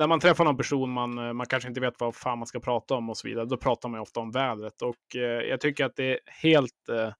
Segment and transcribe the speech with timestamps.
[0.00, 2.60] när man träffar någon person man, eh, man kanske inte vet vad fan man ska
[2.60, 4.82] prata om och så vidare, då pratar man ofta om vädret.
[4.82, 7.12] Och eh, jag tycker att det är helt eh,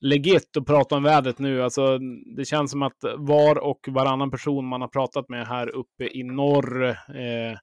[0.00, 1.62] legit att prata om vädret nu.
[1.62, 1.98] Alltså,
[2.36, 6.22] det känns som att var och varannan person man har pratat med här uppe i
[6.22, 7.58] norr eh,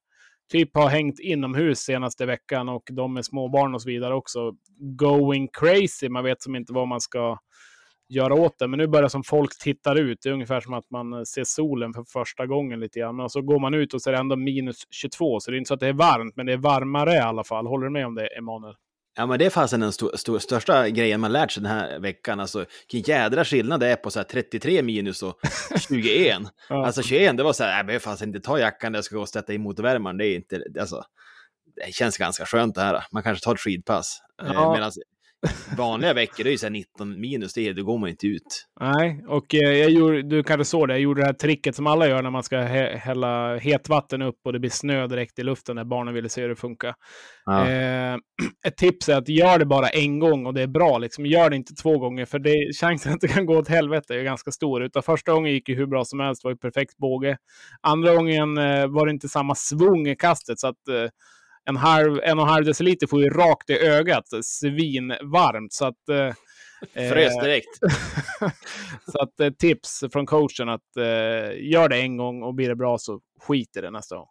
[0.51, 4.53] typ har hängt inomhus senaste veckan och de med småbarn och så vidare också.
[4.97, 7.37] Going crazy, man vet som inte vad man ska
[8.09, 8.67] göra åt det.
[8.67, 10.19] Men nu börjar som folk tittar ut.
[10.23, 13.19] Det är ungefär som att man ser solen för första gången lite grann.
[13.19, 15.39] Och så går man ut och så är det ändå minus 22.
[15.39, 17.43] Så det är inte så att det är varmt, men det är varmare i alla
[17.43, 17.67] fall.
[17.67, 18.75] Håller du med om det, Emanuel?
[19.19, 21.99] Ja, men det är fasen den st st största grejen man lärt sig den här
[21.99, 22.39] veckan.
[22.39, 25.39] Alltså, vilken jädra skillnad det är på så 33 minus och
[25.89, 26.37] 21.
[26.69, 26.85] ja.
[26.85, 29.15] Alltså 21, det var så här, jag behöver fasen inte ta jackan när jag ska
[29.15, 30.17] gå och sätta i motorvärmaren.
[30.17, 31.03] Det är inte, alltså,
[31.85, 33.03] det känns ganska skönt det här.
[33.11, 34.21] Man kanske tar ett skidpass.
[34.43, 34.73] Eh, ja.
[34.73, 34.91] Medan
[35.77, 38.67] vanliga veckor, det är ju så 19 minus, det, då går man inte ut.
[38.79, 41.87] Nej, och eh, jag gjorde, du kanske såg det, jag gjorde det här tricket som
[41.87, 45.75] alla gör när man ska hälla hetvatten upp och det blir snö direkt i luften
[45.75, 46.95] när barnen ville se hur det funkar.
[47.45, 47.69] Ja.
[47.69, 48.17] Eh,
[48.67, 51.25] ett tips är att gör det bara en gång och det är bra, liksom.
[51.25, 54.23] gör det inte två gånger, för det, chansen att det kan gå åt helvete är
[54.23, 54.83] ganska stor.
[54.83, 57.37] Utan första gången gick det hur bra som helst, det var ju perfekt båge.
[57.81, 61.09] Andra gången eh, var det inte samma svung i kastet, så att eh,
[61.67, 65.73] en, halv, en och en halv deciliter får ju rakt i ögat, svinvarmt.
[65.73, 66.33] Så att, eh,
[66.93, 67.79] Frös direkt.
[69.11, 72.75] så att eh, tips från coachen att eh, gör det en gång och blir det
[72.75, 74.27] bra så skit i det nästa gång.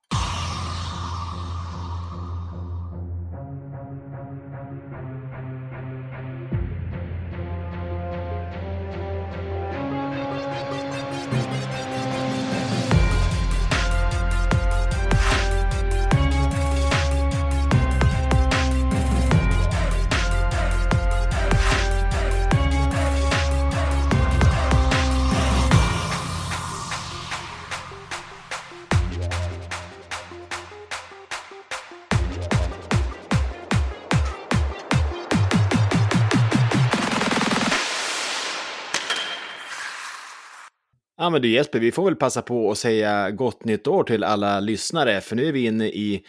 [41.19, 44.25] Ja men du Jesper, vi får väl passa på att säga gott nytt år till
[44.25, 46.22] alla lyssnare, för nu är vi inne i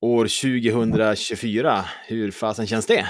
[0.00, 1.84] år 2024.
[2.06, 3.06] Hur fasen känns det?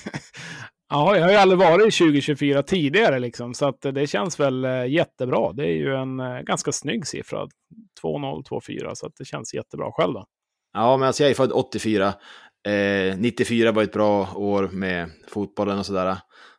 [0.90, 4.64] ja, jag har ju aldrig varit i 2024 tidigare liksom, så att det känns väl
[4.64, 5.52] eh, jättebra.
[5.52, 7.48] Det är ju en eh, ganska snygg siffra,
[8.02, 10.24] 2-0-2-4, så att det känns jättebra själv då.
[10.72, 12.14] Ja, men alltså jag är född 84.
[12.68, 16.16] Eh, 94 var ett bra år med fotbollen och sådär.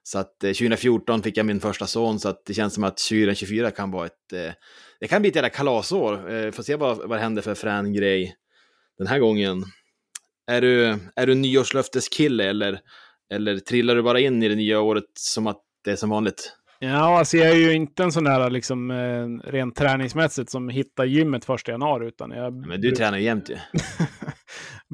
[0.08, 2.98] Så att eh, 2014 fick jag min första son, så att det känns som att
[2.98, 4.34] 2024 kan vara ett...
[4.34, 4.54] Eh,
[5.00, 6.34] det kan bli ett jävla kalasår.
[6.34, 8.36] Eh, får se vad, vad händer för frän grej
[8.98, 9.64] den här gången.
[10.52, 12.80] Är du, är du nyårslöfteskille eller,
[13.34, 16.54] eller trillar du bara in i det nya året som att det är som vanligt?
[16.80, 21.06] Ja, alltså jag är ju inte en sån där liksom eh, rent träningsmässigt som hittar
[21.06, 22.08] gymmet första januari.
[22.08, 23.56] Utan jag Men du tränar ju jämt ju.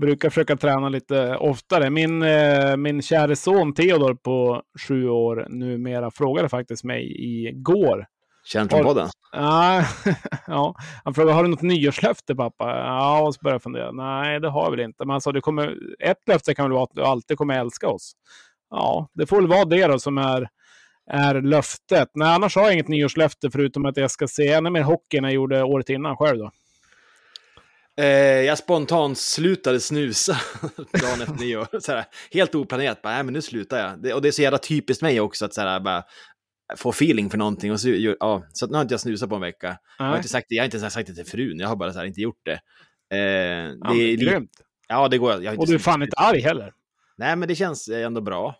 [0.01, 1.89] brukar försöka träna lite oftare.
[1.89, 7.15] Min, eh, min käre son Theodor på sju år numera frågade faktiskt mig
[7.47, 8.05] igår.
[8.45, 9.09] Känner från podden?
[9.31, 9.85] Ja,
[10.47, 12.69] ja, han frågade har du något nyårslöfte pappa?
[12.69, 13.91] Ja, och så började jag fundera.
[13.91, 15.05] Nej, det har jag väl inte.
[15.05, 17.87] Men han sa det kommer, ett löfte kan väl vara att du alltid kommer älska
[17.87, 18.13] oss.
[18.69, 20.47] Ja, det får väl vara det då som är
[21.11, 22.09] är löftet.
[22.13, 25.23] Nej, annars har jag inget nyårslöfte förutom att jag ska se ännu mer hockey än
[25.23, 26.39] jag gjorde året innan själv.
[26.39, 26.51] Då.
[28.01, 30.37] Eh, jag spontant slutade snusa
[30.75, 31.79] dagen efter nyår.
[31.79, 34.03] Såhär, helt oplanerat, bara, nej men nu slutar jag.
[34.03, 36.03] Det, och det är så jävla typiskt mig också att såhär, bara,
[36.77, 37.71] få feeling för någonting.
[37.71, 39.77] Och så, ja, så nu har inte jag snusat på en vecka.
[39.97, 41.93] Jag har inte, sagt det, jag har inte sagt det till frun, jag har bara
[41.93, 42.59] såhär, inte gjort det.
[43.17, 43.19] Eh,
[43.81, 44.51] ja, det är grymt.
[44.87, 45.43] Ja, det går.
[45.43, 46.73] Jag och du är fan inte arg heller.
[47.17, 48.55] Nej, men det känns ändå bra.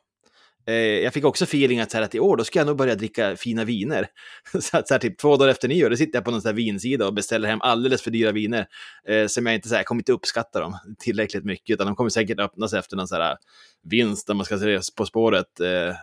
[0.67, 2.77] Eh, jag fick också feeling att, så här, att i år då ska jag nog
[2.77, 4.07] börja dricka fina viner.
[4.59, 6.47] så att så här, typ två dagar efter nyår, då sitter jag på någon så
[6.47, 8.65] här vinsida och beställer hem alldeles för dyra viner.
[9.07, 11.95] Eh, som jag inte, så här, jag kommer inte uppskatta dem tillräckligt mycket, utan de
[11.95, 13.37] kommer säkert öppnas efter någon så här
[13.83, 15.59] vinst där man ska se På spåret.
[15.59, 15.95] Eh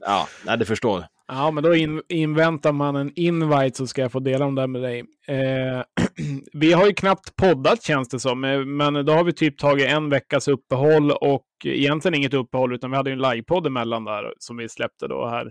[0.00, 1.04] ja, det förstår.
[1.28, 4.66] Ja, men då in, inväntar man en invite så ska jag få dela dem där
[4.66, 5.04] med dig.
[5.28, 5.82] Eh,
[6.52, 9.88] vi har ju knappt poddat känns det som, eh, men då har vi typ tagit
[9.88, 14.56] en veckas uppehåll och egentligen inget uppehåll, utan vi hade en livepodd emellan där som
[14.56, 15.50] vi släppte då här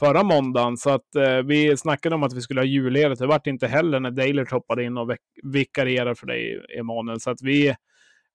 [0.00, 0.76] förra måndagen.
[0.76, 3.20] Så att eh, vi snackade om att vi skulle ha julledigt.
[3.20, 7.20] Det vart inte heller när Dailert hoppade in och vikarierade för dig, Emanuel.
[7.20, 7.74] Så att vi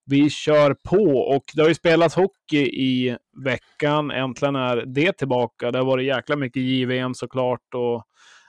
[0.06, 4.10] vi kör på och det har ju spelats hockey i veckan.
[4.10, 5.70] Äntligen är det tillbaka.
[5.70, 8.04] Det har varit jäkla mycket JVM såklart och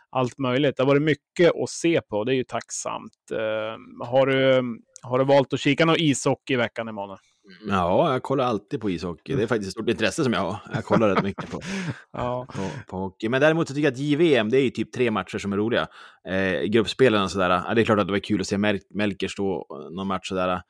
[0.10, 0.78] allt möjligt.
[0.78, 2.24] Det har varit mycket att se på.
[2.24, 3.14] Det är ju tacksamt.
[3.32, 4.64] Uh, har, du,
[5.02, 7.20] har du valt att kika någon ishockey i veckan, Emanuel?
[7.68, 9.36] Ja, jag kollar alltid på ishockey.
[9.36, 10.58] Det är faktiskt ett stort intresse som jag har.
[10.74, 11.62] Jag kollar rätt mycket på,
[12.14, 12.48] ja.
[12.50, 13.30] på, på hockey.
[13.30, 15.58] Men däremot så tycker jag att JVM, det är ju typ tre matcher som är
[15.58, 15.88] roliga.
[16.30, 17.50] Eh, gruppspelen och sådär.
[17.50, 20.30] Ja, det är klart att det var kul att se Mel Melker stå någon match
[20.30, 20.62] sådär.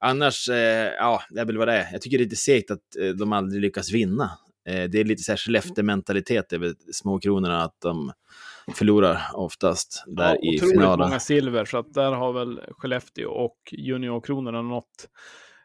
[0.00, 1.92] Annars, eh, ja, det är väl vad det är.
[1.92, 4.30] Jag tycker det är lite segt att eh, de aldrig lyckas vinna.
[4.68, 8.12] Eh, det är lite så här Skellefteå-mentalitet över småkronorna, att de
[8.74, 10.84] förlorar oftast där ja, i finalen.
[10.84, 15.08] Otroligt många silver, så att där har väl Skellefteå och juniorkronorna något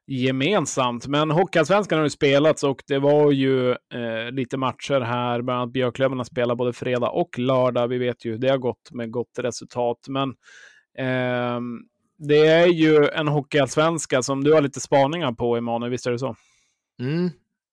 [0.10, 1.08] gemensamt.
[1.08, 5.42] Men Hockeyallsvenskan har ju spelats och det var ju eh, lite matcher här.
[5.42, 7.88] Bland annat Björklöven har spelat både fredag och lördag.
[7.88, 10.00] Vi vet ju hur det har gått med gott resultat.
[10.08, 10.30] Men
[10.98, 11.60] eh,
[12.20, 15.92] det är ju en Hockeyallsvenska som du har lite spaningar på, Emanuel.
[15.92, 16.36] Visst är det så?
[17.02, 17.30] Mm.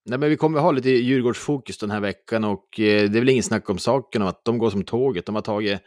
[0.08, 3.20] Nej, men vi kommer att ha lite Djurgårdsfokus den här veckan och eh, det är
[3.20, 5.26] väl ingen snack om saken om att de går som tåget.
[5.26, 5.81] De har tagit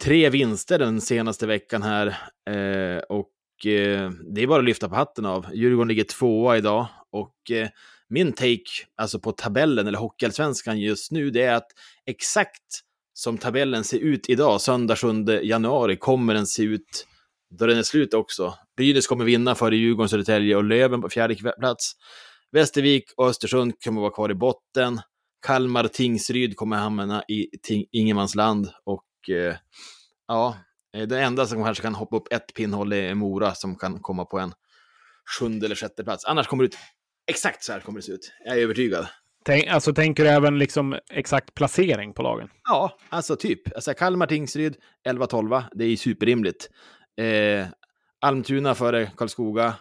[0.00, 2.06] tre vinster den senaste veckan här
[2.50, 5.46] eh, och eh, det är bara att lyfta på hatten av.
[5.54, 7.68] Djurgården ligger tvåa idag och eh,
[8.08, 8.62] min take
[8.96, 11.68] alltså på tabellen eller Hockeyallsvenskan just nu det är att
[12.06, 12.82] exakt
[13.12, 15.08] som tabellen ser ut idag, söndag 7
[15.42, 17.06] januari, kommer den se ut
[17.58, 18.54] då den är slut också.
[18.76, 21.92] Brynäs kommer vinna före Djurgården, Södertälje och Löven på fjärde plats.
[22.52, 25.00] Västervik och Östersund kommer vara kvar i botten.
[25.46, 27.48] Kalmar Tingsryd kommer hamna i
[27.92, 29.56] ingenmansland och eh,
[30.28, 30.56] ja,
[30.96, 34.24] Eh, det enda som kanske kan hoppa upp ett pinnhåll är Mora som kan komma
[34.24, 34.52] på en
[35.38, 36.24] sjunde eller sjätte plats.
[36.24, 36.78] Annars kommer det ut
[37.26, 38.32] exakt så här kommer det se ut.
[38.44, 39.06] Jag är övertygad.
[39.44, 42.48] Tänk, alltså tänker du även liksom exakt placering på lagen?
[42.64, 43.74] Ja, alltså typ.
[43.74, 44.76] Alltså Kalmar, Tingsryd,
[45.08, 45.62] 11-12.
[45.74, 46.70] Det är superrimligt.
[47.16, 47.66] Eh,
[48.20, 49.74] Almtuna före Karlskoga.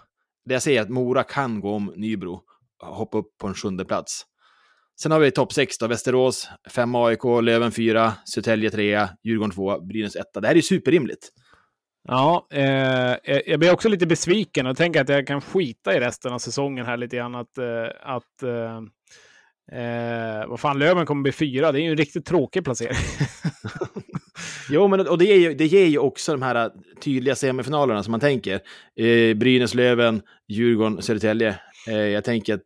[0.45, 2.41] Det jag säger är att Mora kan gå om Nybro.
[2.83, 4.25] Hoppa upp på en sjunde plats.
[5.01, 9.79] Sen har vi topp 6 då, Västerås, 5 AIK, Löven 4, Södertälje 3, Djurgården 2,
[9.79, 10.25] Brynäs 1.
[10.33, 11.29] Det här är superrimligt.
[12.07, 13.15] Ja, eh,
[13.45, 16.85] jag blir också lite besviken och tänker att jag kan skita i resten av säsongen
[16.85, 17.35] här lite grann.
[17.35, 18.77] Att, eh, att eh,
[19.79, 21.71] eh vad fan, Löven kommer bli fyra.
[21.71, 22.97] Det är ju en riktigt tråkig placering.
[24.69, 26.71] jo, men och det, ger ju, det ger ju också de här äh,
[27.01, 28.53] tydliga semifinalerna som man tänker.
[28.95, 31.59] Eh, Brynäs, Löven, Djurgården, Södertälje.
[31.87, 32.63] Eh, jag tänker att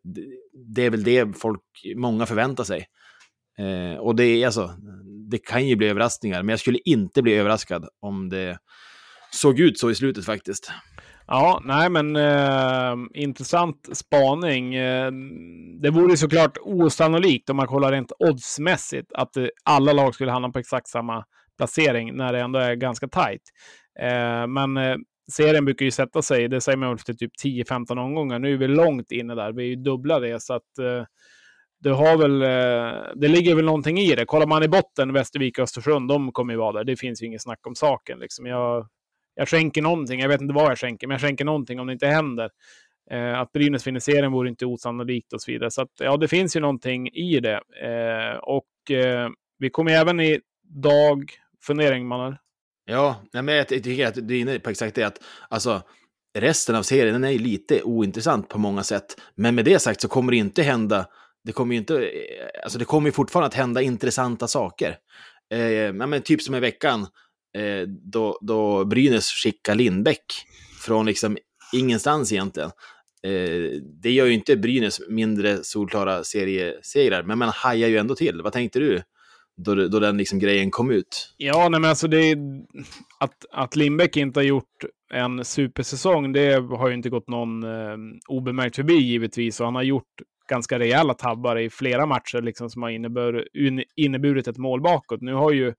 [0.75, 1.61] det är väl det folk,
[1.95, 2.85] många förväntar sig.
[3.59, 4.71] Eh, och det är alltså,
[5.29, 8.57] det kan ju bli överraskningar, men jag skulle inte bli överraskad om det
[9.31, 10.71] såg ut så i slutet faktiskt.
[11.27, 14.75] Ja, nej men eh, intressant spaning.
[14.75, 15.11] Eh,
[15.81, 20.49] det vore såklart osannolikt om man kollar rent oddsmässigt att eh, alla lag skulle hamna
[20.49, 21.23] på exakt samma
[21.59, 23.41] placering när det ändå är ganska tajt.
[23.99, 24.97] Eh, men eh,
[25.31, 28.39] serien brukar ju sätta sig, det säger man efter typ 10-15 omgångar.
[28.39, 31.03] Nu är vi långt inne där, vi är ju dubbla det, så att eh,
[31.83, 34.25] det har väl, eh, det ligger väl någonting i det.
[34.25, 36.83] Kollar man i botten, Västervik och Östersund, de kommer ju vara där.
[36.83, 38.19] Det finns ju inget snack om saken.
[38.19, 38.45] Liksom.
[38.45, 38.87] Jag,
[39.35, 41.93] jag skänker någonting, jag vet inte vad jag skänker, men jag skänker någonting om det
[41.93, 42.49] inte händer.
[43.11, 45.71] Eh, att Brynäs vinner serien vore inte osannolikt och så vidare.
[45.71, 47.61] Så att, ja, det finns ju någonting i det.
[47.81, 49.29] Eh, och eh,
[49.59, 52.35] vi kommer även i dag, fundering mannen,
[52.91, 55.81] Ja, men jag tycker att du är inne på exakt det att alltså,
[56.37, 59.05] resten av serien den är lite ointressant på många sätt.
[59.35, 61.07] Men med det sagt så kommer det inte hända,
[61.43, 64.97] det kommer ju inte, eh, alltså det kommer ju fortfarande att hända intressanta saker.
[65.53, 67.07] Eh, men typ som i veckan,
[67.57, 70.25] eh, då, då Brynäs skickar Lindbäck
[70.81, 71.37] från liksom
[71.73, 72.71] ingenstans egentligen.
[73.23, 78.41] Eh, det gör ju inte Brynäs mindre solklara seriesegrar, men man hajar ju ändå till.
[78.41, 79.01] Vad tänkte du?
[79.65, 81.35] Då, då den liksom grejen kom ut.
[81.37, 82.37] Ja, nej, men alltså det är,
[83.19, 87.97] att, att Lindbäck inte har gjort en supersäsong, det har ju inte gått någon eh,
[88.27, 89.59] obemärkt förbi givetvis.
[89.59, 93.47] Och han har gjort ganska rejäla tabbar i flera matcher liksom, som har innebär,
[93.95, 95.21] inneburit ett mål bakåt.
[95.21, 95.73] Nu har ju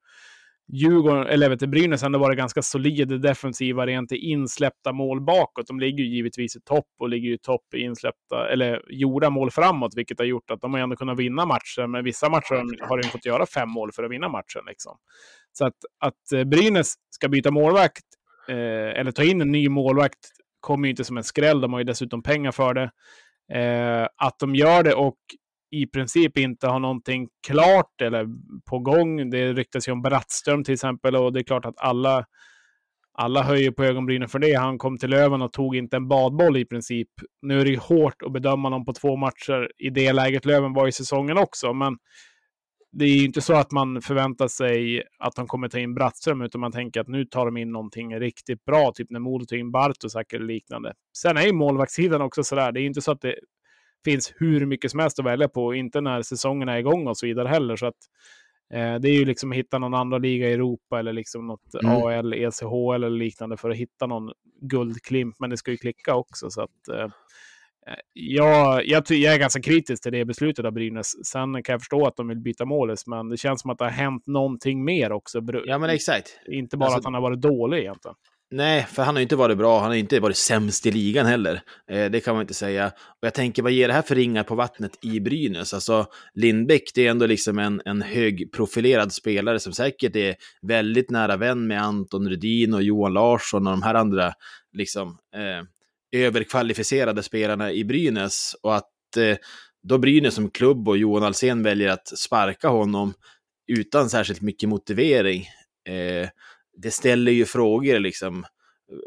[0.72, 5.66] Djurgården, eller vet du, Brynäs ändå varit ganska solid defensiva rent i insläppta mål bakåt.
[5.66, 9.50] De ligger ju givetvis i topp och ligger i topp i insläppta, eller gjorda mål
[9.50, 11.86] framåt, vilket har gjort att de har ändå kunnat vinna matcher.
[11.86, 14.62] Men vissa matcher har de fått göra fem mål för att vinna matchen.
[14.66, 14.96] Liksom.
[15.52, 18.04] Så att, att eh, Brynäs ska byta målvakt,
[18.48, 20.18] eh, eller ta in en ny målvakt,
[20.60, 21.60] kommer ju inte som en skräll.
[21.60, 22.90] De har ju dessutom pengar för det.
[23.58, 25.18] Eh, att de gör det och
[25.70, 28.26] i princip inte har någonting klart eller
[28.70, 29.30] på gång.
[29.30, 32.24] Det ryktas ju om Brattström till exempel och det är klart att alla,
[33.12, 34.54] alla höjer på ögonbrynen för det.
[34.54, 37.08] Han kom till Löven och tog inte en badboll i princip.
[37.42, 40.72] Nu är det ju hårt att bedöma honom på två matcher i det läget Löven
[40.72, 41.98] var i säsongen också, men
[42.92, 46.42] det är ju inte så att man förväntar sig att de kommer ta in Brattström,
[46.42, 49.58] utan man tänker att nu tar de in någonting riktigt bra, typ när Modo tog
[49.58, 50.94] in Bartosak eller liknande.
[51.16, 52.72] Sen är ju målvaktssidan också sådär.
[52.72, 53.34] Det är ju inte så att det
[54.04, 57.26] finns hur mycket som helst att välja på, inte när säsongen är igång och så
[57.26, 57.76] vidare heller.
[57.76, 57.96] Så att,
[58.74, 61.74] eh, det är ju liksom att hitta någon andra liga i Europa eller liksom något
[61.82, 61.96] mm.
[61.96, 66.50] AL, ECH eller liknande för att hitta någon guldklimp, men det ska ju klicka också.
[66.50, 67.08] Så att, eh,
[68.12, 71.26] jag, jag, jag, är ganska kritisk till det beslutet av Brynäs.
[71.26, 73.84] Sen kan jag förstå att de vill byta målis, men det känns som att det
[73.84, 75.40] har hänt någonting mer också.
[75.66, 76.40] Ja, men exakt.
[76.46, 78.16] Inte bara alltså, att han har varit dålig egentligen.
[78.52, 79.80] Nej, för han har ju inte varit bra.
[79.80, 81.62] Han har inte varit sämst i ligan heller.
[81.90, 82.86] Eh, det kan man inte säga.
[82.86, 85.74] Och jag tänker, vad ger det här för ringar på vattnet i Brynäs?
[85.74, 91.36] Alltså, Lindbäck, det är ändå liksom en, en högprofilerad spelare som säkert är väldigt nära
[91.36, 94.32] vän med Anton Rudin och Johan Larsson och de här andra
[94.72, 98.56] liksom, eh, överkvalificerade spelarna i Brynäs.
[98.62, 99.36] Och att eh,
[99.82, 103.14] då Brynäs som klubb och Johan Alsen väljer att sparka honom
[103.72, 105.46] utan särskilt mycket motivering.
[105.88, 106.28] Eh,
[106.82, 108.44] det ställer ju frågor liksom.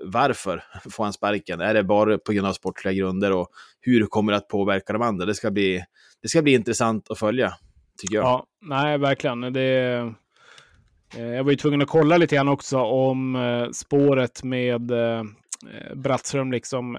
[0.04, 1.62] Varför får han sparken?
[1.62, 3.48] Är det bara på grund av sportliga grunder och
[3.82, 5.26] hur kommer det att påverka de andra?
[5.26, 5.84] Det ska bli,
[6.22, 7.54] det ska bli intressant att följa,
[8.02, 8.26] tycker jag.
[8.26, 9.54] Ja, nej, verkligen.
[9.54, 10.14] Det,
[11.16, 15.24] eh, jag var ju tvungen att kolla lite grann också om eh, spåret med eh,
[15.96, 16.98] Brattström, liksom,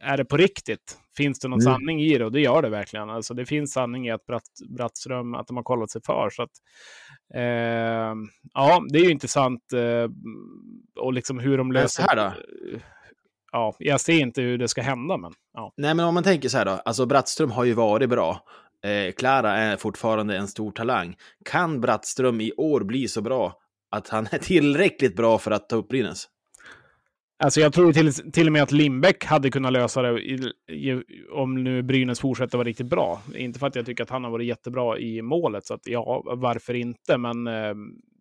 [0.00, 0.98] är det på riktigt?
[1.16, 1.72] Finns det någon mm.
[1.72, 2.24] sanning i det?
[2.24, 3.10] Och det gör det verkligen.
[3.10, 4.42] Alltså, det finns sanning i att Bratt,
[4.76, 6.30] Brattström, att de har kollat sig för.
[6.30, 6.50] Så att,
[7.34, 8.14] eh,
[8.54, 9.72] ja, det är ju intressant.
[9.72, 10.10] Eh,
[11.00, 12.02] och liksom hur de löser...
[12.02, 12.32] här då?
[13.52, 15.32] Ja, jag ser inte hur det ska hända, men...
[15.52, 15.72] Ja.
[15.76, 16.70] Nej, men om man tänker så här då.
[16.70, 18.44] Alltså, Brattström har ju varit bra.
[18.84, 21.16] Eh, är fortfarande en stor talang.
[21.44, 23.54] Kan Brattström i år bli så bra
[23.90, 26.28] att han är tillräckligt bra för att ta upp Brynäs?
[27.38, 31.02] Alltså jag tror till, till och med att Lindbäck hade kunnat lösa det i, i,
[31.32, 33.22] om nu Brynäs fortsätter vara riktigt bra.
[33.34, 36.22] Inte för att jag tycker att han har varit jättebra i målet, så att ja,
[36.24, 37.18] varför inte?
[37.18, 37.74] Men eh,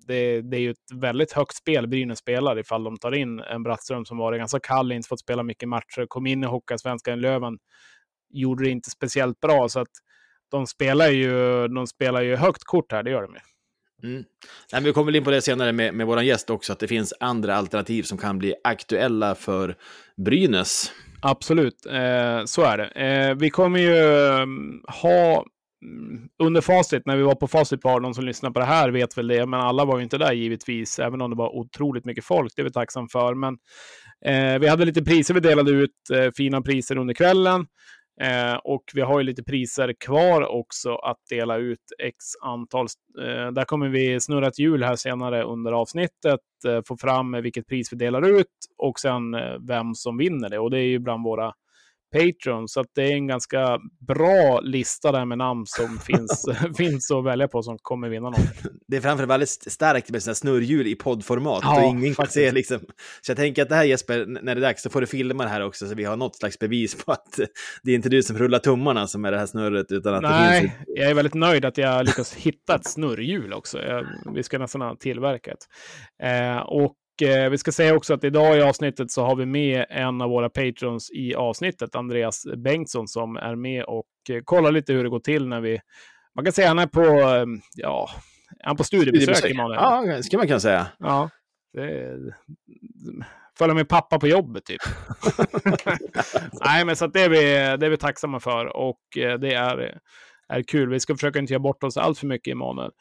[0.08, 3.64] det, det, är ju ett väldigt högt spel Brynäs spelar ifall de tar in en
[3.64, 7.58] Brattström som varit ganska kall, inte fått spela mycket matcher, kom in i Hockeyallsvenskan Löven,
[8.30, 9.92] gjorde det inte speciellt bra, så att
[10.52, 13.40] de spelar ju, de spelar ju högt kort här, det gör de ju.
[14.04, 14.24] Mm.
[14.74, 17.14] Nej, vi kommer in på det senare med, med vår gäst också, att det finns
[17.20, 19.76] andra alternativ som kan bli aktuella för
[20.26, 20.92] Brynäs.
[21.22, 22.88] Absolut, eh, så är det.
[22.88, 23.98] Eh, vi kommer ju
[24.42, 25.46] mm, ha
[25.86, 28.90] mm, under facit, när vi var på facit bar, de som lyssnar på det här
[28.90, 32.06] vet väl det, men alla var ju inte där givetvis, även om det var otroligt
[32.06, 33.34] mycket folk, det är vi tacksam för.
[33.34, 33.58] Men
[34.26, 37.66] eh, vi hade lite priser vi delade ut, eh, fina priser under kvällen.
[38.22, 42.88] Eh, och vi har ju lite priser kvar också att dela ut x antal.
[43.22, 47.68] Eh, där kommer vi snurra ett hjul här senare under avsnittet, eh, få fram vilket
[47.68, 48.48] pris vi delar ut
[48.78, 50.60] och sen eh, vem som vinner det.
[50.60, 51.54] Och det är ju bland våra
[52.12, 52.68] Patreon.
[52.68, 56.46] Så det är en ganska bra lista där med namn som finns,
[56.78, 58.40] finns att välja på som kommer vinna något.
[58.88, 62.80] Det är framförallt väldigt starkt med snurrhjul i poddformat ja, och ingen kan se liksom.
[63.22, 65.44] Så jag tänker att det här Jesper, när det är dags så får du filma
[65.44, 67.40] det här också så vi har något slags bevis på att
[67.84, 70.62] det är inte du som rullar tummarna som är det här snurret utan att Nej,
[70.62, 70.74] det finns...
[70.88, 73.80] jag är väldigt nöjd att jag lyckas hitta ett snurrhjul också.
[73.80, 75.58] Jag, vi ska nästan ha tillverkat.
[76.24, 79.86] Eh, och eh, vi ska säga också att idag i avsnittet så har vi med
[79.90, 84.94] en av våra patrons i avsnittet, Andreas Bengtsson, som är med och eh, kollar lite
[84.94, 85.80] hur det går till när vi...
[86.36, 88.10] Man kan säga att han är på, eh, ja,
[88.64, 89.76] han på studiebesök, studiebesök.
[89.76, 90.88] Ja, det ska man kunna säga.
[91.00, 91.30] Ja,
[91.74, 92.18] det,
[93.58, 94.82] följa med pappa på jobbet typ.
[96.66, 97.44] Nej, men så det är, vi,
[97.78, 100.00] det är vi tacksamma för och eh, det är,
[100.48, 100.90] är kul.
[100.90, 102.92] Vi ska försöka inte göra bort oss allt för mycket, Emanuel.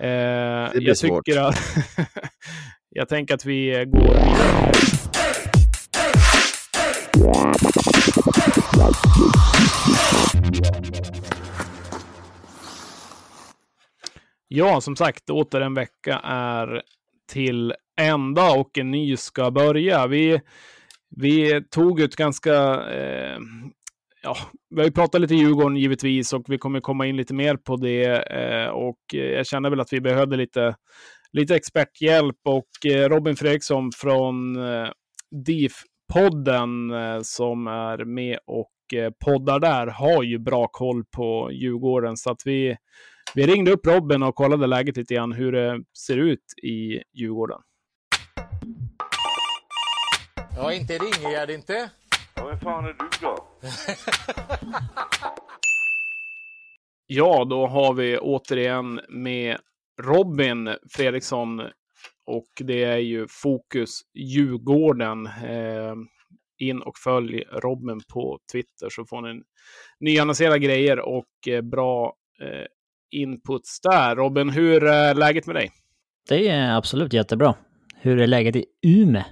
[0.00, 1.24] Eh, det blir jag svårt.
[1.24, 1.56] tycker att
[2.92, 4.72] jag tänker att vi går vidare.
[14.48, 16.82] Ja, som sagt, åter en vecka är
[17.32, 20.06] till ända och en ny ska börja.
[20.06, 20.40] Vi,
[21.16, 22.54] vi tog ett ganska...
[22.90, 23.38] Eh,
[24.22, 24.36] ja,
[24.70, 27.76] vi har ju pratat lite Djurgården givetvis och vi kommer komma in lite mer på
[27.76, 28.22] det.
[28.22, 30.74] Eh, och jag känner väl att vi behövde lite
[31.32, 34.90] lite experthjälp och eh, Robin Fredriksson från eh,
[35.30, 38.70] DIF-podden eh, som är med och
[39.24, 42.16] poddar där har ju bra koll på Djurgården.
[42.16, 42.76] Så att vi,
[43.34, 47.60] vi ringde upp Robin och kollade läget lite grann hur det ser ut i Djurgården.
[50.56, 51.90] Ja, inte ringer jag inte.
[52.34, 53.36] Ja, vem fan är du då?
[57.06, 59.58] ja, då har vi återigen med
[60.02, 61.60] Robin Fredriksson
[62.26, 65.26] och det är ju Fokus Djurgården.
[65.26, 65.94] Eh,
[66.58, 69.42] in och följ Robin på Twitter så får ni
[70.00, 72.66] nyannonserade grejer och eh, bra eh,
[73.10, 74.16] inputs där.
[74.16, 75.70] Robin, hur är läget med dig?
[76.28, 77.54] Det är absolut jättebra.
[77.94, 79.24] Hur är läget i Ume?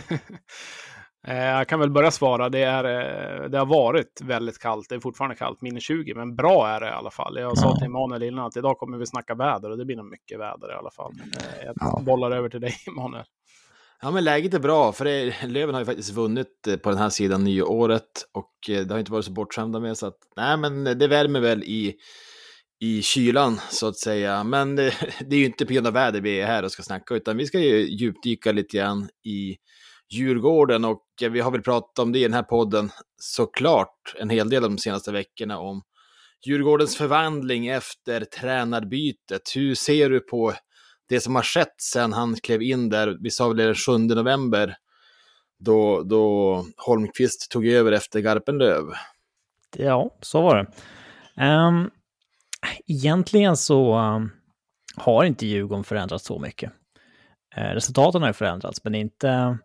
[1.28, 2.48] Eh, jag kan väl börja svara.
[2.48, 4.88] Det, är, eh, det har varit väldigt kallt.
[4.88, 7.36] Det är fortfarande kallt, minus 20, men bra är det i alla fall.
[7.38, 7.56] Jag ja.
[7.56, 10.38] sa till Emanuel innan att idag kommer vi snacka väder och det blir nog mycket
[10.38, 11.12] väder i alla fall.
[11.20, 12.02] Eh, jag ja.
[12.06, 13.24] bollar över till dig, Emanuel.
[14.02, 17.08] Ja, men läget är bra, för det, Löven har ju faktiskt vunnit på den här
[17.08, 18.04] sidan nyåret
[18.34, 21.62] och det har inte varit så bortskämda med, så att nej, men det värmer väl
[21.62, 21.94] i,
[22.80, 24.44] i kylan så att säga.
[24.44, 24.94] Men det,
[25.26, 27.36] det är ju inte på grund av väder vi är här och ska snacka, utan
[27.36, 29.56] vi ska ju djupdyka lite grann i
[30.10, 34.50] Djurgården och vi har väl pratat om det i den här podden såklart en hel
[34.50, 35.82] del de senaste veckorna om
[36.46, 39.42] Djurgårdens förvandling efter tränarbytet.
[39.54, 40.54] Hur ser du på
[41.08, 44.76] det som har skett sedan han klev in där, vi sa väl den 7 november,
[45.58, 48.84] då, då Holmqvist tog över efter Garpenlöv?
[49.76, 50.66] Ja, så var det.
[51.44, 51.90] Um,
[52.86, 54.30] egentligen så um,
[54.96, 56.72] har inte Djurgården förändrats så mycket.
[57.58, 59.58] Uh, resultaten har ju förändrats, men inte...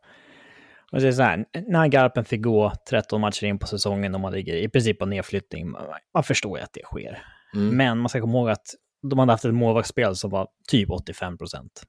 [0.93, 4.33] Jag säger så här, när Garpen fick gå 13 matcher in på säsongen och man
[4.33, 5.71] ligger i princip på nedflyttning,
[6.13, 7.23] man förstår ju att det sker.
[7.53, 7.77] Mm.
[7.77, 8.65] Men man ska komma ihåg att
[9.09, 11.83] de hade haft ett målvaktsspel som var typ 85 procent.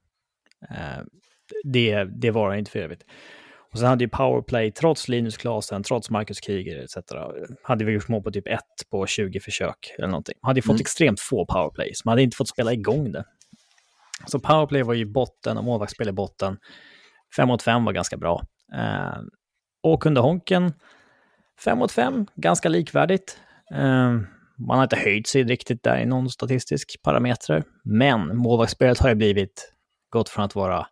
[0.69, 1.03] Eh,
[1.63, 3.03] det, det var inte för evigt.
[3.71, 6.97] Och sen hade ju powerplay, trots Linus Klasen, trots Marcus Kryger etc.
[7.63, 8.59] Hade vi gjort mål på typ 1
[8.91, 10.35] på 20 försök eller någonting.
[10.41, 10.81] Hade ju fått mm.
[10.81, 12.05] extremt få powerplays.
[12.05, 13.23] Man hade inte fått spela igång det.
[14.27, 16.57] Så powerplay var ju botten och målvaktsspel i botten.
[17.35, 18.41] 5 mot 5 var ganska bra.
[18.75, 19.21] Eh,
[19.83, 20.73] och under Honken,
[21.59, 23.39] 5 mot 5, ganska likvärdigt.
[23.71, 24.19] Eh,
[24.57, 27.63] man har inte höjt sig riktigt där i någon statistisk parameter.
[27.83, 29.73] Men målvaktsspelet har ju blivit,
[30.09, 30.87] gått från att vara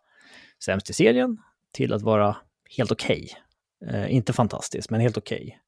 [0.64, 1.38] sämst i serien
[1.72, 2.36] till att vara
[2.76, 3.28] helt okej.
[3.80, 4.00] Okay.
[4.00, 5.42] Eh, inte fantastiskt, men helt okej.
[5.42, 5.58] Okay.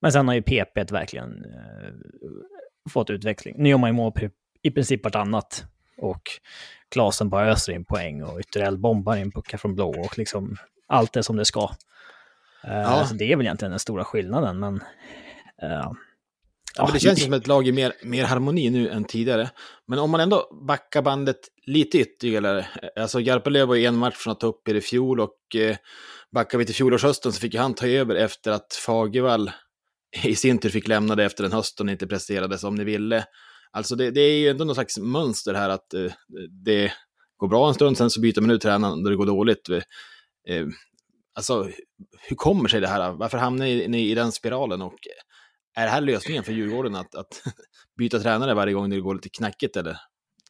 [0.00, 1.90] Men sen har ju PP verkligen eh,
[2.90, 3.54] fått utveckling.
[3.58, 4.12] Nu gör man ju mål
[4.62, 5.64] i princip vartannat.
[5.98, 6.22] Och
[6.88, 10.56] Klasen bara öser in poäng och Ytterell bombar in puckar från blå och liksom
[10.90, 11.70] allt är som det ska.
[12.64, 13.06] Eh, ja.
[13.06, 14.74] Så det är väl egentligen den stora skillnaden, men
[15.62, 15.92] uh,
[16.76, 19.50] Ja, men det känns ju som ett lag i mer, mer harmoni nu än tidigare.
[19.86, 22.66] Men om man ändå backar bandet lite ytterligare.
[23.00, 25.76] Alltså Garpenlöv var ju en match från att ta upp er i fjol och eh,
[26.32, 29.50] backar vi till fjolårshösten så fick han ta över efter att Fagervall
[30.22, 33.24] i sin tur fick lämna det efter den hösten och inte presterade som ni ville.
[33.72, 36.12] Alltså det, det är ju ändå någon slags mönster här att eh,
[36.64, 36.92] det
[37.36, 39.68] går bra en stund, sen så byter man ut tränaren när det går dåligt.
[40.50, 40.66] Eh,
[41.34, 41.70] alltså,
[42.28, 43.12] hur kommer sig det här?
[43.12, 44.82] Varför hamnar ni i den spiralen?
[44.82, 44.98] Och
[45.76, 47.42] är det här lösningen för Djurgården att, att
[47.98, 49.96] byta tränare varje gång det går lite knackigt eller?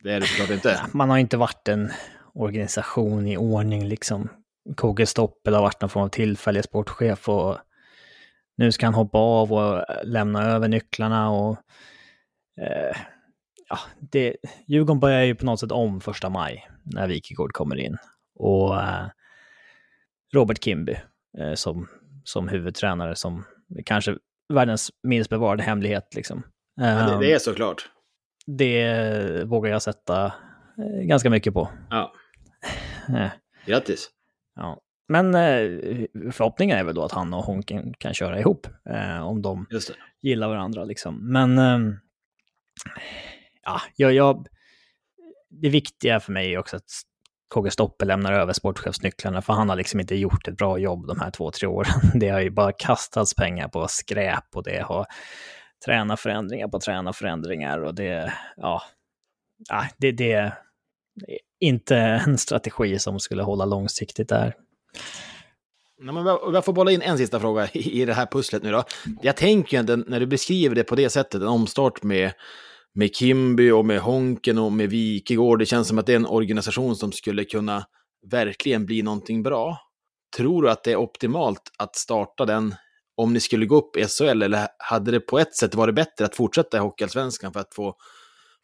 [0.02, 0.86] Det är det såklart inte.
[0.92, 1.90] Man har inte varit en
[2.34, 4.28] organisation i ordning liksom.
[4.76, 7.58] KG Stoppel har varit någon form av tillfällig sportchef och
[8.56, 11.56] nu ska han hoppa av och lämna över nycklarna och
[12.60, 12.96] eh,
[13.68, 17.96] ja, det, Djurgården börjar ju på något sätt om första maj när Wikegård kommer in
[18.34, 19.06] och eh,
[20.32, 20.96] Robert Kimby
[21.38, 21.88] eh, som,
[22.24, 23.44] som huvudtränare som
[23.84, 24.16] kanske
[24.48, 26.14] världens minst bevarade hemlighet.
[26.14, 26.42] Liksom.
[26.74, 27.90] Ja, det, det, är ehm, såklart.
[28.46, 31.68] Det vågar jag sätta eh, ganska mycket på.
[31.90, 32.12] Ja.
[33.16, 33.30] Eh.
[33.66, 34.10] Grattis.
[34.54, 34.80] Ja.
[35.08, 35.60] Men eh,
[36.32, 38.66] förhoppningen är väl då att han och Honken kan köra ihop.
[39.22, 39.66] om de
[40.22, 40.84] gillar varandra.
[40.84, 41.32] Liksom.
[41.32, 41.96] Men ehm,
[43.62, 44.46] ja, jag, jag,
[45.48, 46.90] det viktiga för mig är också att
[47.54, 51.20] KG Stoppe lämnar över sportchefsnycklarna, för han har liksom inte gjort ett bra jobb de
[51.20, 51.92] här två, tre åren.
[52.14, 55.06] Det har ju bara kastats pengar på skräp och det har
[55.84, 58.82] tränarförändringar på tränarförändringar och det, ja,
[59.98, 60.54] det, det är
[61.60, 64.54] inte en strategi som skulle hålla långsiktigt där.
[66.02, 68.84] Nej, men jag får bolla in en sista fråga i det här pusslet nu då.
[69.22, 72.32] Jag tänker ju när du beskriver det på det sättet, en omstart med
[72.94, 75.58] med Kimby och med Honken och med Wikegård.
[75.58, 77.84] Det känns som att det är en organisation som skulle kunna
[78.30, 79.78] verkligen bli någonting bra.
[80.36, 82.74] Tror du att det är optimalt att starta den
[83.16, 86.24] om ni skulle gå upp i SHL eller hade det på ett sätt varit bättre
[86.24, 87.94] att fortsätta i Hockeyallsvenskan för att få,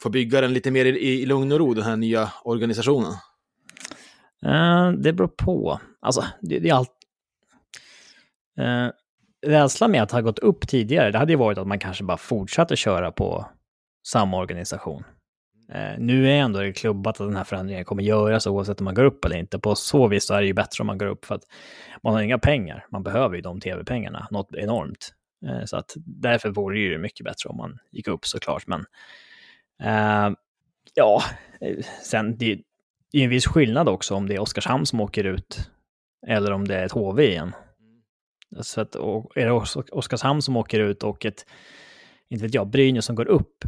[0.03, 3.13] få bygga den lite mer i, i lugn och ro, den här nya organisationen?
[4.47, 5.81] Uh, det beror på.
[6.01, 6.93] Alltså, det, det är allt...
[8.61, 8.91] Uh,
[9.47, 12.17] rädslan med att ha gått upp tidigare, det hade ju varit att man kanske bara
[12.17, 13.47] fortsatte köra på
[14.07, 15.05] samma organisation.
[15.73, 18.95] Eh, nu är ändå det klubbat att den här förändringen kommer göras oavsett om man
[18.95, 19.59] går upp eller inte.
[19.59, 21.45] På så vis så är det ju bättre om man går upp för att
[22.03, 22.87] man har inga pengar.
[22.91, 25.15] Man behöver ju de tv-pengarna, något enormt.
[25.47, 28.67] Eh, så att därför vore det ju mycket bättre om man gick upp såklart.
[28.67, 28.85] Men
[29.83, 30.37] eh,
[30.95, 31.23] ja,
[31.61, 32.53] eh, sen det,
[33.13, 35.71] är en viss skillnad också om det är Oskarshamn som åker ut
[36.27, 37.53] eller om det är ett HV igen.
[38.61, 39.53] Så att, och är det
[39.93, 41.47] Oskarshamn som åker ut och ett,
[42.29, 43.65] inte vet jag, Brynäs som går upp,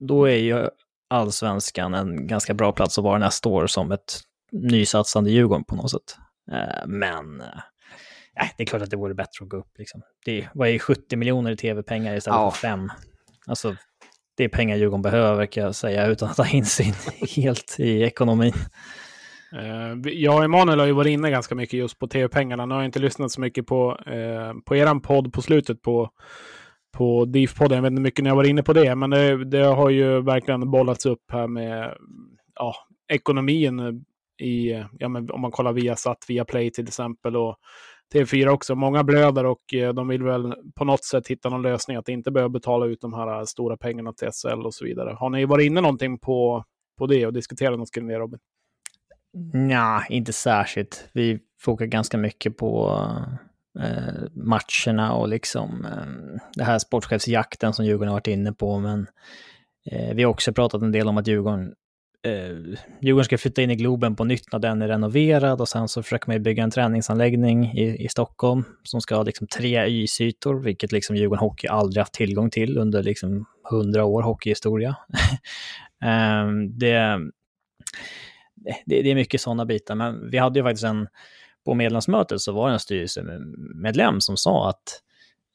[0.00, 0.68] då är ju
[1.10, 4.20] allsvenskan en ganska bra plats att vara nästa år som ett
[4.52, 6.16] nysatsande Djurgården på något sätt.
[6.52, 9.78] Eh, men äh, det är klart att det vore bättre att gå upp.
[9.78, 10.02] Liksom.
[10.24, 12.50] Det vad är 70 miljoner i tv-pengar istället ja.
[12.50, 12.90] för 5?
[13.46, 13.76] Alltså,
[14.36, 16.94] det är pengar Djurgården behöver kan jag säga utan att ha insyn
[17.36, 18.54] helt i ekonomin.
[19.52, 22.66] Eh, jag och Emanuel har ju varit inne ganska mycket just på tv-pengarna.
[22.66, 26.10] Nu har jag inte lyssnat så mycket på, eh, på eran podd på slutet på,
[26.96, 27.74] på DIF-podden.
[27.74, 30.20] Jag vet inte mycket när jag var inne på det, men det, det har ju
[30.20, 31.96] verkligen bollats upp här med
[32.54, 32.74] ja,
[33.12, 34.04] ekonomin
[34.42, 37.56] i, ja, men om man kollar via satt via Play till exempel och
[38.14, 38.74] TV4 också.
[38.74, 42.30] Många blöder och eh, de vill väl på något sätt hitta någon lösning att inte
[42.30, 45.16] behöva betala ut de här stora pengarna till SL och så vidare.
[45.18, 46.64] Har ni varit inne någonting på,
[46.98, 48.38] på det och diskuterat något kring det Robin?
[49.52, 51.08] Nej, inte särskilt.
[51.12, 53.00] Vi fokar ganska mycket på
[53.80, 58.78] Eh, matcherna och liksom eh, det här sportchefsjakten som Djurgården har varit inne på.
[58.78, 59.06] Men
[59.90, 61.74] eh, vi har också pratat en del om att Djurgården
[62.26, 65.88] eh, Djurgården ska flytta in i Globen på nytt när den är renoverad och sen
[65.88, 70.60] så försöker man bygga en träningsanläggning i, i Stockholm som ska ha liksom tre ysytor,
[70.60, 74.88] vilket liksom Djurgården Hockey aldrig haft tillgång till under liksom hundra år hockeyhistoria.
[76.04, 77.18] eh, det,
[78.86, 81.08] det, det, är mycket sådana bitar, men vi hade ju faktiskt en,
[81.66, 85.02] på medlemsmötet så var det en styrelsemedlem som sa att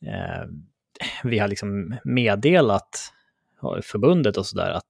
[0.05, 0.47] eh,
[1.23, 3.13] vi har liksom meddelat
[3.83, 4.89] förbundet och sådär att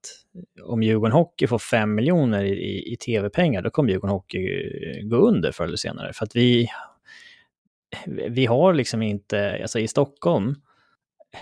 [0.63, 5.51] om Djurgården Hockey får 5 miljoner i, i, tv-pengar, då kommer Djurgården Hockey gå under
[5.51, 6.13] förr eller senare.
[6.13, 6.67] För att vi,
[8.29, 10.55] vi har liksom inte, alltså i Stockholm,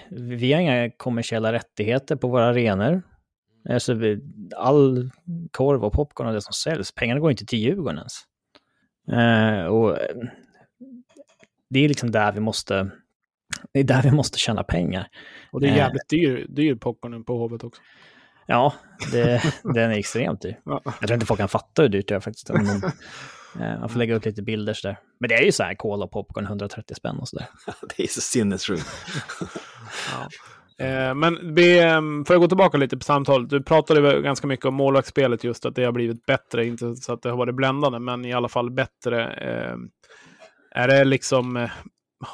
[0.10, 3.02] vi har inga kommersiella rättigheter på våra arenor.
[3.70, 3.96] Alltså,
[4.56, 5.10] all
[5.52, 8.29] korv och popcorn och det som säljs, pengarna går inte till Djurgården ens.
[9.12, 9.98] Eh, och
[11.70, 12.92] det är liksom där vi måste,
[13.74, 15.08] det är där vi måste tjäna pengar.
[15.52, 17.82] Och det är jävligt dyr, dyr popcornen på Hovet också.
[18.46, 18.74] Ja,
[19.12, 20.60] det, den är extremt dyr.
[20.66, 20.82] Ja.
[20.86, 22.50] Jag tror inte folk kan fatta hur dyrt det är faktiskt.
[22.50, 22.66] Men,
[23.60, 25.00] eh, man får lägga upp lite bilder sådär.
[25.20, 27.48] Men det är ju så här, cola och popcorn 130 spänn och sådär.
[27.98, 28.86] det är så sinnessjukt.
[30.12, 30.30] ja.
[30.80, 33.50] Eh, men be, ehm, för att gå tillbaka lite på samtalet.
[33.50, 36.66] Du pratade ganska mycket om målvaktsspelet just att det har blivit bättre.
[36.66, 39.34] Inte så att det har varit bländande, men i alla fall bättre.
[39.34, 39.76] Eh,
[40.72, 41.70] är det liksom eh,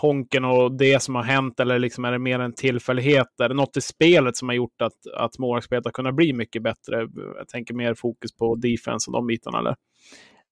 [0.01, 3.39] Honken och det som har hänt eller liksom är det mer en tillfällighet?
[3.43, 6.63] Är det något i spelet som har gjort att, att målvaktsspelet har kunnat bli mycket
[6.63, 7.07] bättre?
[7.37, 9.75] Jag tänker mer fokus på defense och de bitarna, eller?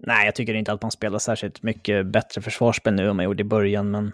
[0.08, 3.42] Nej, jag tycker inte att man spelar särskilt mycket bättre försvarsspel nu än man gjorde
[3.42, 4.12] i början, men